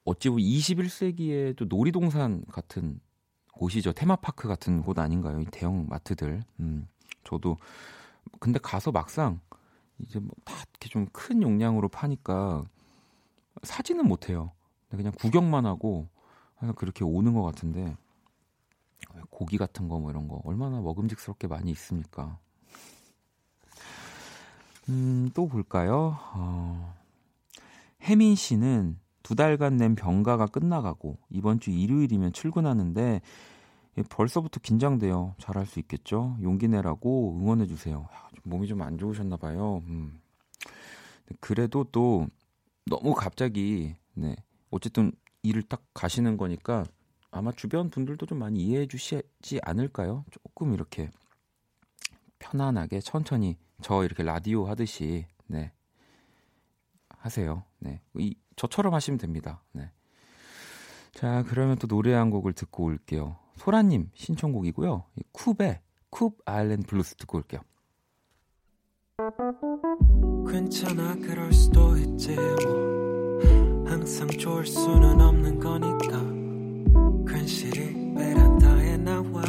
어찌 0.04 0.28
보면 0.30 0.44
21세기에 0.44 1.56
또 1.56 1.64
놀이동산 1.66 2.44
같은 2.46 3.00
곳이죠. 3.52 3.92
테마파크 3.92 4.48
같은 4.48 4.82
곳 4.82 4.98
아닌가요? 4.98 5.40
이 5.40 5.46
대형 5.50 5.86
마트들. 5.88 6.42
음, 6.60 6.86
저도 7.24 7.56
근데 8.40 8.58
가서 8.60 8.92
막상 8.92 9.40
이제 9.98 10.18
뭐 10.20 10.30
다 10.44 10.54
이렇게 10.72 10.88
좀 10.88 11.06
큰 11.12 11.42
용량으로 11.42 11.88
파니까 11.88 12.64
사지는 13.62 14.06
못해요. 14.06 14.52
그냥 14.90 15.12
구경만 15.18 15.66
하고 15.66 16.08
그렇게 16.76 17.04
오는 17.04 17.34
것 17.34 17.42
같은데 17.42 17.96
고기 19.30 19.56
같은 19.58 19.88
거 19.88 19.98
뭐 19.98 20.10
이런 20.10 20.28
거 20.28 20.40
얼마나 20.44 20.80
먹음직스럽게 20.80 21.46
많이 21.48 21.70
있습니까? 21.72 22.38
음, 24.88 25.30
또 25.34 25.48
볼까요? 25.48 26.18
어, 26.34 26.94
혜민 28.02 28.34
씨는 28.34 28.98
두 29.22 29.34
달간 29.34 29.76
낸 29.78 29.94
병가가 29.94 30.46
끝나가고 30.46 31.18
이번 31.30 31.58
주 31.60 31.70
일요일이면 31.70 32.32
출근하는데 32.32 33.20
예, 33.96 34.02
벌써부터 34.02 34.60
긴장돼요. 34.60 35.34
잘할 35.38 35.66
수 35.66 35.78
있겠죠? 35.78 36.36
용기 36.42 36.68
내라고 36.68 37.36
응원해 37.40 37.66
주세요. 37.66 38.08
몸이 38.42 38.66
좀 38.66 38.82
안 38.82 38.98
좋으셨나 38.98 39.36
봐요. 39.38 39.82
음. 39.86 40.20
그래도 41.40 41.84
또 41.84 42.26
너무 42.86 43.14
갑자기 43.14 43.94
네 44.12 44.36
어쨌든 44.70 45.12
일을 45.42 45.62
딱 45.62 45.82
가시는 45.94 46.36
거니까 46.36 46.84
아마 47.30 47.50
주변 47.52 47.88
분들도 47.88 48.26
좀 48.26 48.38
많이 48.38 48.60
이해해 48.60 48.86
주시지 48.86 49.60
않을까요? 49.62 50.24
조금 50.30 50.74
이렇게 50.74 51.08
편안하게 52.44 53.00
천천히 53.00 53.56
저 53.80 54.04
이렇게 54.04 54.22
라디오 54.22 54.66
하듯이 54.66 55.26
네 55.46 55.72
하세요. 57.08 57.64
네. 57.78 58.02
이 58.18 58.36
저처럼 58.56 58.92
하시면 58.92 59.18
됩니다. 59.18 59.62
네. 59.72 59.90
자, 61.12 61.42
그러면 61.48 61.76
또 61.78 61.86
노래 61.86 62.12
한 62.12 62.28
곡을 62.30 62.52
듣고 62.52 62.84
올게요. 62.84 63.36
소라님 63.56 64.10
신청곡이고요. 64.14 65.04
Koop의 65.32 65.78
Koop 66.10 66.34
Island 66.44 66.86
Blues 66.86 67.16
듣고 67.16 67.38
올게요. 67.38 67.62
괜찮아 70.50 71.14
그럴 71.16 71.52
수도 71.52 71.96
있지 71.96 72.34
뭐 72.34 73.40
항상 73.86 74.28
좋을 74.28 74.66
수는 74.66 75.20
없는 75.20 75.60
거니까 75.60 77.32
괜시리 77.32 78.14
베란다에 78.14 78.96
나와 78.98 79.42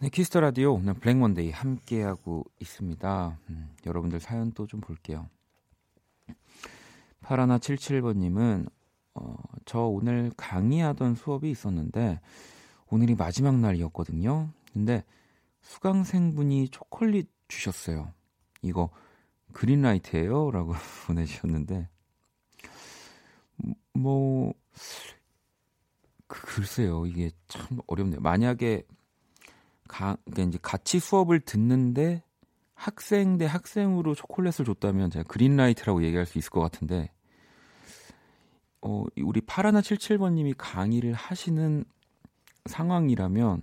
네, 0.00 0.08
키스 0.10 0.29
더 0.29 0.40
라디오 0.40 0.74
오늘 0.74 0.94
블랙 0.94 1.16
먼데이 1.16 1.50
함께하고 1.50 2.44
있습니다. 2.60 3.38
음, 3.50 3.70
여러분들 3.86 4.18
사연 4.20 4.52
또 4.52 4.66
좀 4.66 4.80
볼게요. 4.80 5.28
파라나 7.20 7.58
77번님은 7.58 8.68
어, 9.14 9.36
저 9.64 9.80
오늘 9.80 10.32
강의하던 10.36 11.14
수업이 11.14 11.50
있었는데 11.50 12.20
오늘이 12.90 13.14
마지막 13.14 13.56
날이었거든요. 13.58 14.50
근데 14.72 15.04
수강생분이 15.62 16.68
초콜릿 16.68 17.28
주셨어요. 17.48 18.12
이거 18.62 18.90
green 19.52 19.85
light예요? 19.85 20.50
라고 20.50 20.74
보내주셨는데 21.06 21.88
뭐 23.92 24.52
그, 26.26 26.46
글쎄요 26.46 27.06
이게 27.06 27.30
참 27.48 27.78
어렵네요. 27.86 28.20
만약에 28.20 28.84
가, 29.86 30.16
그러니까 30.24 30.42
이제 30.48 30.58
같이 30.60 30.98
수업을 30.98 31.40
듣는데 31.40 32.22
학생 32.74 33.38
대 33.38 33.46
학생으로 33.46 34.14
초콜릿을 34.14 34.64
줬다면 34.66 35.10
제가 35.10 35.24
그린라이트라고 35.28 36.02
얘기할 36.02 36.26
수 36.26 36.38
있을 36.38 36.50
것 36.50 36.60
같은데 36.60 37.13
어, 38.86 39.04
우리 39.16 39.40
파라나 39.40 39.80
77번님이 39.80 40.54
강의를 40.58 41.14
하시는 41.14 41.84
상황이라면 42.66 43.62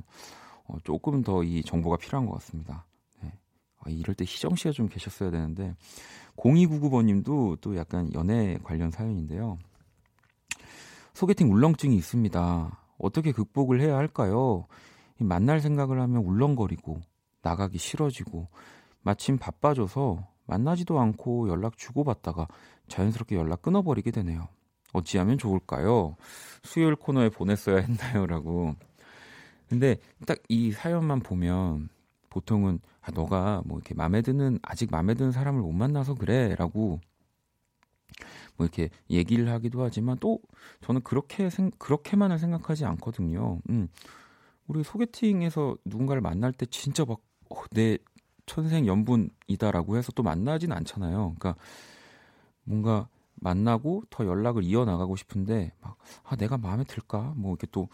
어, 0.65 0.76
조금 0.84 1.22
더 1.22 1.43
이 1.43 1.61
정보가 1.63 1.97
필요한 1.97 2.26
것 2.26 2.34
같습니다. 2.34 2.86
네. 3.22 3.32
아, 3.80 3.89
이럴 3.89 4.15
때 4.15 4.26
희정 4.26 4.55
씨가 4.55 4.72
좀 4.72 4.88
계셨어야 4.88 5.30
되는데 5.30 5.76
0299번님도 6.38 7.61
또 7.61 7.78
약간 7.78 8.11
연애 8.13 8.57
관련 8.63 8.89
사연인데요. 8.89 9.59
소개팅 11.13 11.51
울렁증이 11.51 11.95
있습니다. 11.95 12.80
어떻게 12.97 13.32
극복을 13.32 13.80
해야 13.80 13.97
할까요? 13.97 14.65
만날 15.17 15.59
생각을 15.59 16.01
하면 16.01 16.24
울렁거리고 16.24 16.99
나가기 17.43 17.78
싫어지고 17.78 18.47
마침 19.03 19.38
바빠져서 19.38 20.28
만나지도 20.47 20.99
않고 20.99 21.49
연락 21.49 21.78
주고받다가 21.78 22.47
자연스럽게 22.88 23.36
연락 23.36 23.61
끊어버리게 23.61 24.09
되네요. 24.11 24.47
어찌하면 24.93 25.37
좋을까요? 25.37 26.15
수요일 26.63 26.95
코너에 26.95 27.29
보냈어야 27.29 27.77
했나요? 27.77 28.25
라고. 28.25 28.75
근데 29.69 29.97
딱 30.27 30.37
이 30.49 30.71
사연만 30.71 31.21
보면 31.21 31.89
보통은 32.29 32.79
아, 33.01 33.11
너가 33.11 33.61
뭐 33.65 33.77
이렇게 33.77 33.93
마음에 33.93 34.21
드는 34.21 34.59
아직 34.61 34.91
마음에 34.91 35.13
드는 35.13 35.31
사람을 35.31 35.61
못 35.61 35.71
만나서 35.71 36.15
그래 36.15 36.55
라고 36.55 36.99
뭐 38.57 38.65
이렇게 38.65 38.89
얘기를 39.09 39.49
하기도 39.49 39.81
하지만 39.83 40.17
또 40.19 40.39
저는 40.81 41.01
그렇게 41.03 41.49
생, 41.49 41.71
그렇게만을 41.77 42.37
생각하지 42.39 42.85
않거든요. 42.85 43.59
음. 43.69 43.87
우리 44.67 44.83
소개팅에서 44.83 45.77
누군가를 45.85 46.21
만날 46.21 46.53
때 46.53 46.65
진짜 46.65 47.05
막내 47.05 47.95
어, 47.95 47.97
천생 48.45 48.87
연분이다라고 48.87 49.97
해서 49.97 50.11
또 50.13 50.23
만나진 50.23 50.71
않잖아요. 50.71 51.35
그러니까 51.39 51.55
뭔가 52.63 53.07
만나고 53.41 54.03
더 54.09 54.25
연락을 54.25 54.63
이어나가고 54.63 55.15
싶은데 55.15 55.73
막 55.81 55.97
아, 56.23 56.35
내가 56.35 56.57
마음에 56.57 56.83
들까? 56.83 57.33
뭐 57.35 57.51
이렇게 57.51 57.67
또 57.71 57.89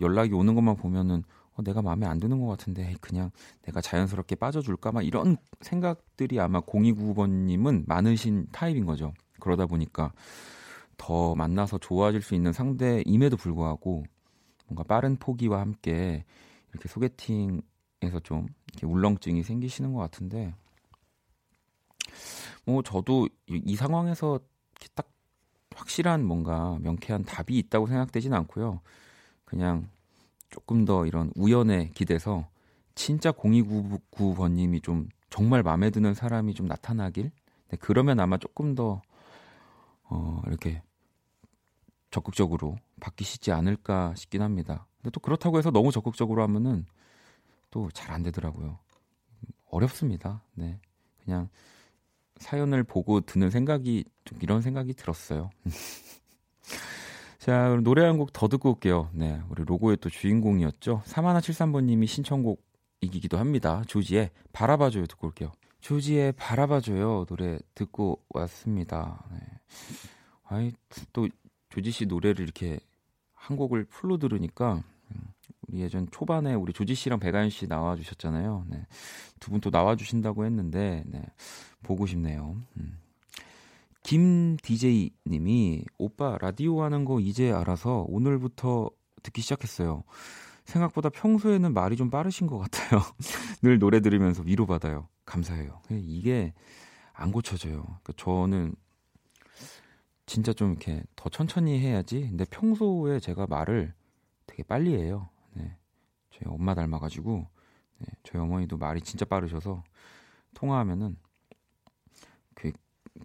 연락이 0.00 0.32
오는 0.32 0.54
것만 0.54 0.76
보면은 0.76 1.24
어, 1.54 1.62
내가 1.62 1.82
마음에 1.82 2.06
안 2.06 2.20
드는 2.20 2.40
것 2.40 2.46
같은데 2.46 2.94
그냥 3.00 3.30
내가 3.62 3.80
자연스럽게 3.80 4.36
빠져줄까? 4.36 4.92
막 4.92 5.02
이런 5.02 5.36
생각들이 5.62 6.38
아마 6.38 6.60
0299번님은 6.60 7.84
많으신 7.86 8.46
타입인 8.52 8.84
거죠. 8.84 9.12
그러다 9.40 9.66
보니까 9.66 10.12
더 10.96 11.34
만나서 11.34 11.78
좋아질 11.78 12.20
수 12.20 12.34
있는 12.34 12.52
상대임에도 12.52 13.38
불구하고 13.38 14.04
뭔가 14.66 14.84
빠른 14.84 15.16
포기와 15.16 15.60
함께 15.60 16.24
이렇게 16.70 16.88
소개팅에서 16.88 18.20
좀 18.22 18.46
이렇게 18.72 18.86
울렁증이 18.86 19.42
생기시는 19.42 19.94
것 19.94 20.00
같은데 20.00 20.54
뭐 22.66 22.82
저도 22.82 23.28
이, 23.46 23.62
이 23.64 23.76
상황에서 23.76 24.40
딱 24.94 25.08
확실한 25.74 26.24
뭔가 26.24 26.78
명쾌한 26.80 27.24
답이 27.24 27.56
있다고 27.58 27.86
생각되진 27.86 28.34
않고요. 28.34 28.80
그냥 29.44 29.88
조금 30.50 30.84
더 30.84 31.06
이런 31.06 31.32
우연에 31.36 31.90
기대서 31.94 32.48
진짜 32.94 33.32
0299번님이 33.32 34.82
좀 34.82 35.08
정말 35.30 35.62
마음에 35.62 35.90
드는 35.90 36.14
사람이 36.14 36.54
좀 36.54 36.66
나타나길 36.66 37.30
네, 37.68 37.76
그러면 37.80 38.20
아마 38.20 38.36
조금 38.36 38.74
더 38.74 39.00
어, 40.04 40.42
이렇게 40.46 40.82
적극적으로 42.10 42.76
바뀌시지 43.00 43.52
않을까 43.52 44.14
싶긴 44.16 44.42
합니다. 44.42 44.86
근데 44.98 45.10
또 45.10 45.20
그렇다고 45.20 45.58
해서 45.58 45.70
너무 45.70 45.92
적극적으로 45.92 46.42
하면은 46.42 46.86
또 47.70 47.88
잘 47.92 48.10
안 48.12 48.22
되더라고요. 48.24 48.78
어렵습니다. 49.70 50.42
네. 50.54 50.78
그냥 51.24 51.48
사연을 52.40 52.82
보고 52.84 53.20
드는 53.20 53.50
생각이 53.50 54.04
좀 54.24 54.38
이런 54.42 54.60
생각이 54.62 54.94
들었어요. 54.94 55.50
자, 57.38 57.78
노래 57.82 58.04
한 58.04 58.18
곡 58.18 58.32
더 58.32 58.48
듣고 58.48 58.70
올게요. 58.70 59.08
네. 59.12 59.40
우리 59.48 59.64
로고의 59.64 59.96
또 60.00 60.10
주인공이었죠. 60.10 61.02
3173번님이 61.06 62.06
신청곡이기도 62.06 63.38
합니다. 63.38 63.82
조지의 63.86 64.30
바라봐줘요 64.52 65.06
듣고 65.06 65.28
올게요. 65.28 65.52
조지의 65.80 66.32
바라봐줘요 66.32 67.24
노래 67.28 67.58
듣고 67.74 68.22
왔습니다. 68.30 69.24
네. 69.30 69.38
아이, 70.44 70.72
또 71.12 71.28
조지 71.70 71.90
씨 71.90 72.04
노래를 72.06 72.42
이렇게 72.42 72.78
한 73.32 73.56
곡을 73.56 73.84
풀로 73.84 74.18
들으니까 74.18 74.74
음, 74.74 74.82
우리 75.68 75.80
예전 75.80 76.08
초반에 76.10 76.54
우리 76.54 76.72
조지 76.72 76.94
씨랑 76.94 77.18
백아연 77.20 77.50
씨 77.50 77.66
나와 77.68 77.96
주셨잖아요. 77.96 78.66
네. 78.68 78.86
두 79.40 79.50
분 79.50 79.60
또 79.60 79.70
나와 79.70 79.96
주신다고 79.96 80.44
했는데 80.44 81.02
네. 81.06 81.24
보고 81.82 82.06
싶네요. 82.06 82.56
음. 82.76 82.98
김 84.02 84.56
DJ 84.56 85.10
님이 85.26 85.84
오빠 85.98 86.38
라디오 86.40 86.82
하는 86.82 87.04
거 87.04 87.20
이제 87.20 87.52
알아서 87.52 88.04
오늘부터 88.08 88.90
듣기 89.22 89.42
시작했어요. 89.42 90.02
생각보다 90.64 91.08
평소에는 91.10 91.74
말이 91.74 91.96
좀 91.96 92.10
빠르신 92.10 92.46
것 92.46 92.58
같아요. 92.58 93.02
늘 93.62 93.78
노래 93.78 94.00
들으면서 94.00 94.42
위로받아요. 94.42 95.08
감사해요. 95.26 95.80
이게 95.90 96.54
안 97.12 97.30
고쳐져요. 97.32 97.82
그러니까 97.82 98.12
저는 98.16 98.74
진짜 100.26 100.52
좀 100.52 100.70
이렇게 100.70 101.02
더 101.16 101.28
천천히 101.28 101.78
해야지. 101.80 102.20
근데 102.20 102.44
평소에 102.44 103.18
제가 103.20 103.46
말을 103.48 103.92
되게 104.46 104.62
빨리 104.62 104.94
해요. 104.94 105.28
네. 106.40 106.44
저희 106.44 106.54
엄마 106.54 106.74
닮아가지고 106.74 107.46
네. 107.98 108.06
저희 108.24 108.40
어머니도 108.42 108.78
말이 108.78 109.00
진짜 109.00 109.24
빠르셔서 109.24 109.82
통화하면은 110.54 111.16
귀, 112.60 112.72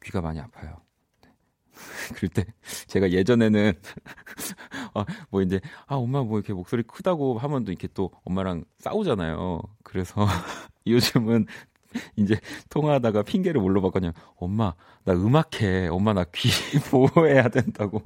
귀가 0.03 0.21
많이 0.21 0.39
아파요. 0.39 0.81
네. 1.23 1.31
그럴 2.15 2.29
때 2.29 2.45
제가 2.87 3.11
예전에는 3.11 3.73
아, 4.93 5.05
뭐 5.29 5.41
이제 5.41 5.59
아 5.87 5.95
엄마 5.95 6.23
뭐 6.23 6.37
이렇게 6.39 6.53
목소리 6.53 6.83
크다고 6.83 7.37
하면 7.37 7.63
또 7.65 7.71
이렇게 7.71 7.87
또 7.93 8.11
엄마랑 8.23 8.65
싸우잖아요. 8.79 9.61
그래서 9.83 10.25
요즘은 10.87 11.45
이제 12.17 12.39
통화하다가 12.69 13.23
핑계를 13.23 13.61
뭘로 13.61 13.81
바꿨냐. 13.81 14.13
엄마, 14.37 14.73
나 15.05 15.13
음악해. 15.13 15.87
엄마, 15.89 16.13
나 16.13 16.25
귀 16.25 16.49
보호해야 16.91 17.49
된다고. 17.49 18.01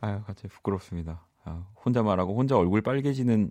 아유, 0.00 0.22
갑자기 0.26 0.48
부끄럽습니다. 0.48 1.26
아, 1.44 1.66
혼자 1.84 2.02
말하고 2.02 2.36
혼자 2.36 2.56
얼굴 2.56 2.82
빨개지는 2.82 3.50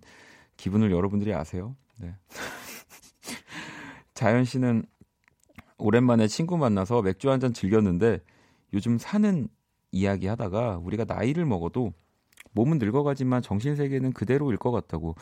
기분을 0.58 0.92
여러분들이 0.92 1.34
아세요? 1.34 1.76
네. 2.00 2.16
자연 4.14 4.46
씨는 4.46 4.84
오랜만에 5.78 6.28
친구 6.28 6.58
만나서 6.58 7.02
맥주 7.02 7.30
한 7.30 7.40
잔 7.40 7.54
즐겼는데 7.54 8.20
요즘 8.74 8.98
사는 8.98 9.48
이야기 9.92 10.28
하다가 10.28 10.78
우리가 10.78 11.06
나이를 11.06 11.46
먹어도 11.46 11.94
몸은 12.54 12.78
늙어가지만 12.80 13.42
정신 13.42 13.76
세계는 13.76 14.14
그대로일 14.14 14.58
것 14.58 14.72
같다고 14.72 15.16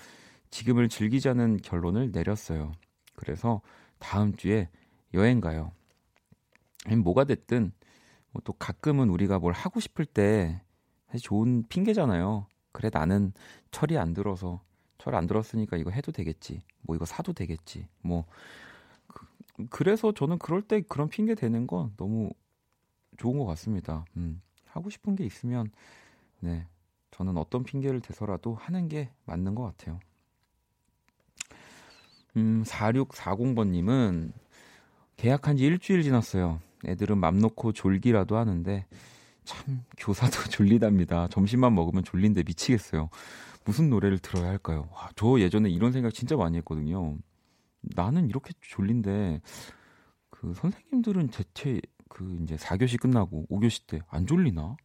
지금을 0.49 0.89
즐기자는 0.89 1.57
결론을 1.57 2.11
내렸어요. 2.11 2.71
그래서 3.15 3.61
다음 3.99 4.35
주에 4.35 4.69
여행 5.13 5.39
가요. 5.41 5.71
뭐가 7.03 7.23
됐든 7.25 7.71
뭐또 8.31 8.53
가끔은 8.53 9.09
우리가 9.09 9.39
뭘 9.39 9.53
하고 9.53 9.79
싶을 9.79 10.05
때 10.05 10.61
좋은 11.21 11.63
핑계잖아요. 11.67 12.47
그래 12.71 12.89
나는 12.93 13.33
철이 13.71 13.97
안 13.97 14.13
들어서 14.13 14.61
철 14.97 15.15
안 15.15 15.27
들었으니까 15.27 15.77
이거 15.77 15.89
해도 15.91 16.11
되겠지. 16.11 16.61
뭐 16.81 16.95
이거 16.95 17.05
사도 17.05 17.33
되겠지. 17.33 17.87
뭐 18.01 18.25
그, 19.69 19.83
래서 19.83 20.11
저는 20.13 20.39
그럴 20.39 20.61
때 20.61 20.81
그런 20.81 21.09
핑계 21.09 21.35
대는 21.35 21.67
건 21.67 21.93
너무 21.97 22.31
좋은 23.17 23.37
것 23.37 23.45
같습니다. 23.45 24.05
음, 24.17 24.41
하고 24.65 24.89
싶은 24.89 25.15
게 25.15 25.25
있으면 25.25 25.71
네 26.39 26.65
저는 27.11 27.37
어떤 27.37 27.63
핑계를 27.63 28.01
대서라도 28.01 28.55
하는 28.55 28.87
게 28.87 29.09
맞는 29.25 29.55
것 29.55 29.63
같아요. 29.63 29.99
음, 32.37 32.63
4640번님은 32.65 34.31
계약한 35.17 35.57
지 35.57 35.65
일주일 35.65 36.03
지났어요. 36.03 36.59
애들은 36.85 37.17
맘 37.17 37.39
놓고 37.39 37.73
졸기라도 37.73 38.37
하는데 38.37 38.85
참 39.45 39.83
교사도 39.97 40.31
졸리답니다. 40.49 41.27
점심만 41.29 41.73
먹으면 41.75 42.03
졸린데 42.03 42.43
미치겠어요. 42.43 43.09
무슨 43.65 43.89
노래를 43.89 44.19
들어야 44.19 44.49
할까요? 44.49 44.87
와, 44.91 45.09
저 45.15 45.39
예전에 45.39 45.69
이런 45.69 45.91
생각 45.91 46.13
진짜 46.13 46.35
많이 46.35 46.57
했거든요. 46.57 47.17
나는 47.81 48.27
이렇게 48.29 48.53
졸린데 48.61 49.41
그 50.29 50.53
선생님들은 50.55 51.29
대체 51.29 51.79
그 52.09 52.37
이제 52.43 52.55
4교시 52.55 52.99
끝나고 52.99 53.47
5교시 53.49 53.87
때 53.87 54.01
안 54.09 54.25
졸리나? 54.27 54.75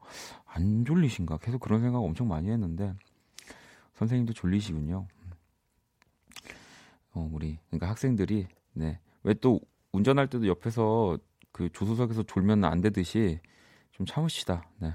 안 0.46 0.84
졸리신가? 0.84 1.38
계속 1.38 1.60
그런 1.60 1.80
생각 1.80 1.98
엄청 1.98 2.28
많이 2.28 2.50
했는데 2.50 2.94
선생님도 3.94 4.32
졸리시군요. 4.34 5.06
어, 7.12 7.30
우리 7.32 7.58
그러니까 7.68 7.88
학생들이 7.90 8.46
네. 8.74 8.98
왜 9.22 9.34
또 9.34 9.60
운전할 9.92 10.28
때도 10.28 10.46
옆에서 10.46 11.18
그 11.52 11.70
조수석에서 11.72 12.24
졸면 12.24 12.64
안 12.64 12.80
되듯이 12.82 13.40
좀 13.96 14.04
참으시다. 14.06 14.68
네. 14.78 14.92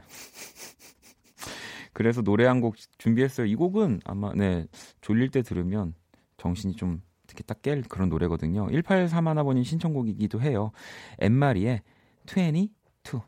그래서 1.93 2.21
노래 2.21 2.45
한 2.45 2.61
곡 2.61 2.75
준비했어요. 2.99 3.47
이 3.47 3.55
곡은 3.55 4.01
아마 4.05 4.31
네 4.33 4.67
졸릴 5.01 5.29
때 5.29 5.41
들으면 5.41 5.95
정신이 6.37 6.75
좀 6.75 7.01
특히 7.27 7.43
딱깰 7.43 7.89
그런 7.89 8.09
노래거든요. 8.09 8.67
1831번님 8.67 9.65
신청곡이기도 9.65 10.41
해요. 10.41 10.71
엠마리의 11.19 11.81
22. 12.27 13.21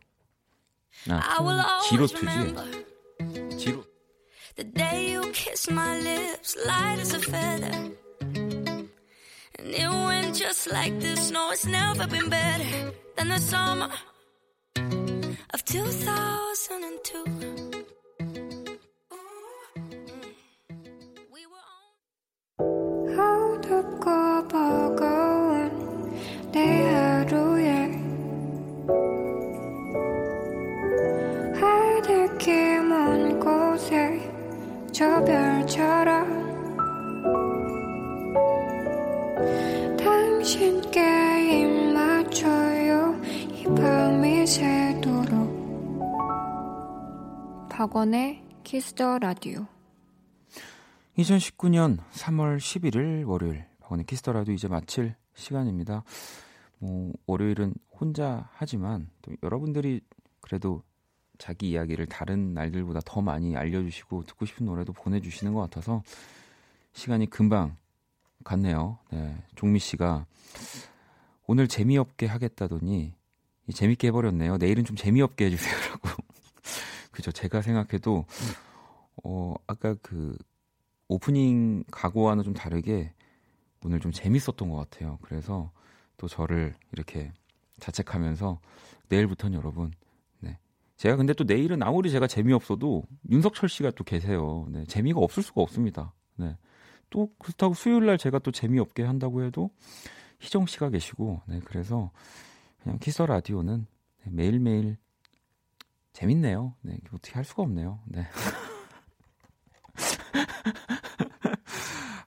아, 1.10 1.20
I 1.40 1.46
will 1.46 1.62
지로 1.90 2.06
투지. 2.08 3.58
지로. 3.58 3.84
the 4.56 4.72
day 4.72 5.14
you 5.16 5.22
kissed 5.32 5.72
my 5.72 5.98
lips, 6.00 6.56
light 6.68 7.00
as 7.00 7.16
a 7.16 7.20
feather. 7.20 7.74
And 9.58 9.74
it 9.74 9.90
went 9.90 10.36
just 10.36 10.70
like 10.72 11.00
this. 11.00 11.32
No, 11.32 11.50
it's 11.52 11.66
never 11.66 12.06
been 12.06 12.30
better 12.30 12.94
than 13.16 13.30
the 13.30 13.40
summer 13.40 13.90
of 15.54 15.64
2002. 15.66 17.73
박원의 47.94 48.44
키스 48.64 48.99
더 48.99 49.20
라디오 49.20 49.68
2019년 51.16 52.00
3월 52.12 52.58
11일 52.58 53.28
월요일 53.28 53.68
박원의 53.82 54.08
키스 54.08 54.24
더 54.24 54.35
라디오 54.35 54.52
이제 54.52 54.68
마칠 54.68 55.14
시간입니다. 55.36 56.04
뭐 56.80 57.14
월요일은 57.28 57.76
혼자 57.91 58.50
하지만 58.54 59.12
또 59.22 59.34
여러분들이 59.44 60.02
그래도 60.41 60.82
자기 61.38 61.70
이야기를 61.70 62.08
다른 62.08 62.56
날들보다 62.56 63.02
더 63.06 63.22
많이 63.22 63.56
알려주시고 63.56 64.24
듣고 64.24 64.48
싶은 64.48 64.66
노래도 64.66 64.91
보내주시는 64.91 65.54
것 65.54 65.60
같아서 65.62 66.02
시간이 66.94 67.30
금방 67.30 67.78
갔네요. 68.44 68.98
네, 69.12 69.38
종미 69.54 69.78
씨가 69.78 70.26
오늘 71.46 71.68
재미없게 71.68 72.26
하겠다더니 72.26 73.14
재밌게 73.72 74.08
해버렸네요. 74.08 74.58
내일은 74.58 74.84
좀 74.84 74.96
재미없게 74.96 75.46
해주세요라고. 75.46 76.10
그죠? 77.14 77.32
제가 77.32 77.61
생각해도 77.61 78.26
어 79.24 79.53
아까 79.68 79.95
그 80.01 80.36
오프닝 81.07 81.86
각오와는 81.91 82.43
좀 82.43 82.53
다르게 82.53 83.14
오늘 83.86 83.99
좀 83.99 84.11
재밌었던 84.11 84.70
것 84.70 84.76
같아요. 84.76 85.20
그래서 85.22 85.72
또 86.18 86.28
저를 86.28 86.74
이렇게 86.91 87.32
자책하면서 87.80 88.59
내일부터는 89.09 89.57
여러분, 89.57 89.91
네. 90.39 90.57
제가 90.97 91.16
근데 91.16 91.34
또 91.34 91.43
내일은 91.43 91.84
아무리 91.84 92.09
제가 92.09 92.28
재미없어도 92.28 93.03
윤석철 93.30 93.70
씨가 93.70 93.91
또 93.91 94.03
계세요. 94.03 94.68
네. 94.70 94.86
재미가 94.86 95.20
없을 95.20 95.43
수가 95.43 95.61
없습니다. 95.61 96.14
네. 96.36 96.57
또 97.09 97.30
그렇다고 97.38 97.74
수요일 97.76 98.07
날 98.07 98.18
제가 98.18 98.39
또 98.39 98.51
재미없게 98.51 99.03
한다고 99.03 99.43
해도 99.43 99.70
희정 100.39 100.66
씨가 100.66 100.89
계시고, 100.89 101.41
네. 101.47 101.59
그래서 101.66 102.09
그냥 102.82 102.97
키서 102.99 103.26
라디오는 103.26 103.86
네, 104.24 104.32
매일매일 104.32 104.97
재밌네요. 106.14 106.76
네. 106.82 106.97
어떻게 107.14 107.34
할 107.34 107.43
수가 107.43 107.64
없네요. 107.64 107.99
네. 108.05 108.26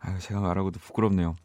아, 0.00 0.18
제가 0.18 0.40
말하고도 0.40 0.78
부끄럽네요. 0.80 1.36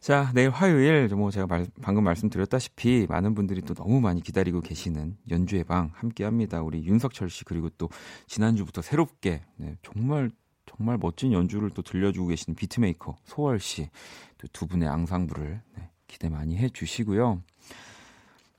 자, 0.00 0.30
내일 0.34 0.50
화요일 0.50 1.08
뭐 1.08 1.30
제가 1.30 1.46
말, 1.46 1.66
방금 1.80 2.04
말씀드렸다시피 2.04 3.06
많은 3.08 3.34
분들이 3.34 3.62
또 3.62 3.72
너무 3.72 4.00
많이 4.00 4.20
기다리고 4.20 4.60
계시는 4.60 5.16
연주의 5.30 5.64
방 5.64 5.90
함께합니다. 5.94 6.62
우리 6.62 6.84
윤석철 6.84 7.30
씨 7.30 7.44
그리고 7.44 7.70
또 7.70 7.88
지난주부터 8.26 8.82
새롭게 8.82 9.42
네, 9.56 9.76
정말 9.82 10.30
정말 10.66 10.98
멋진 10.98 11.32
연주를 11.32 11.70
또 11.70 11.82
들려주고 11.82 12.28
계시는 12.28 12.54
비트메이커 12.54 13.16
소월 13.24 13.60
씨 13.60 14.00
또 14.00 14.39
두 14.39 14.66
분의 14.66 14.88
앙상블을 14.88 15.62
네, 15.76 15.90
기대 16.06 16.28
많이 16.28 16.56
해주시고요. 16.58 17.42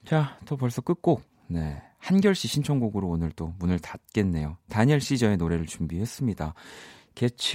자, 0.05 0.39
또 0.45 0.57
벌써 0.57 0.81
끝곡 0.81 1.23
네. 1.47 1.81
한결 2.05 2.35
씨 2.35 2.47
신청곡으로 2.47 3.07
오늘 3.07 3.31
또 3.31 3.55
문을 3.57 3.79
닫겠네요. 3.79 4.57
다니엘 4.69 5.01
시저의 5.01 5.37
노래를 5.37 5.65
준비했습니다. 5.65 6.53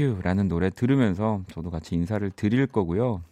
You라는 0.01 0.49
노래 0.49 0.71
들으면서 0.71 1.45
저도 1.53 1.71
같이 1.71 1.95
인사를 1.95 2.29
드릴 2.33 2.67
거고요. 2.67 3.23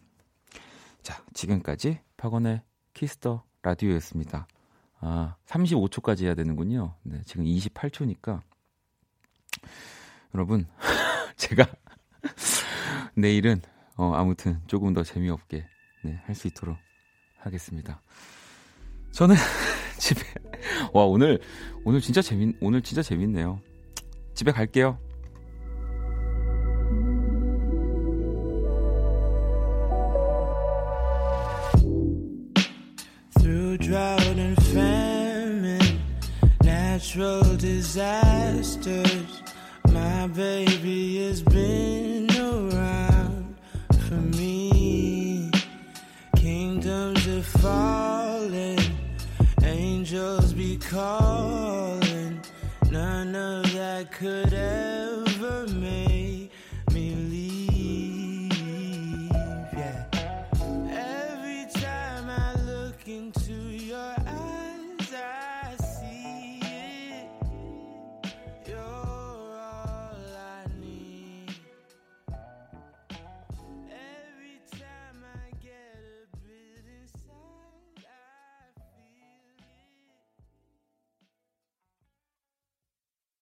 자, 1.02 1.20
지금까지 1.34 1.98
박원의 2.16 2.62
키스 2.94 3.24
더 3.24 3.42
라디오였습니다. 3.62 4.46
아, 5.00 5.34
35초까지 5.46 6.22
해야 6.24 6.36
되는군요. 6.36 6.94
네, 7.02 7.20
지금 7.26 7.44
28초니까. 7.46 8.40
여러분, 10.36 10.68
제가 11.36 11.66
내일은 13.16 13.60
어, 13.96 14.12
아무튼 14.14 14.60
조금 14.68 14.92
더 14.92 15.02
재미없게 15.02 15.66
네, 16.04 16.22
할 16.26 16.34
수 16.36 16.46
있도록 16.46 16.76
하겠습니다. 17.38 18.00
저는 19.10 19.34
집에 19.98 20.22
와 20.92 21.04
오늘 21.04 21.40
오늘 21.84 22.00
진짜 22.00 22.22
재밌 22.22 22.56
오늘 22.60 22.82
진짜 22.82 23.02
재밌네요. 23.02 23.60
집에 24.34 24.52
갈게요. 24.52 24.98
Calling. 50.88 52.40
None 52.90 53.36
of 53.36 53.72
that 53.74 54.10
could 54.10 54.54
ever 54.54 54.87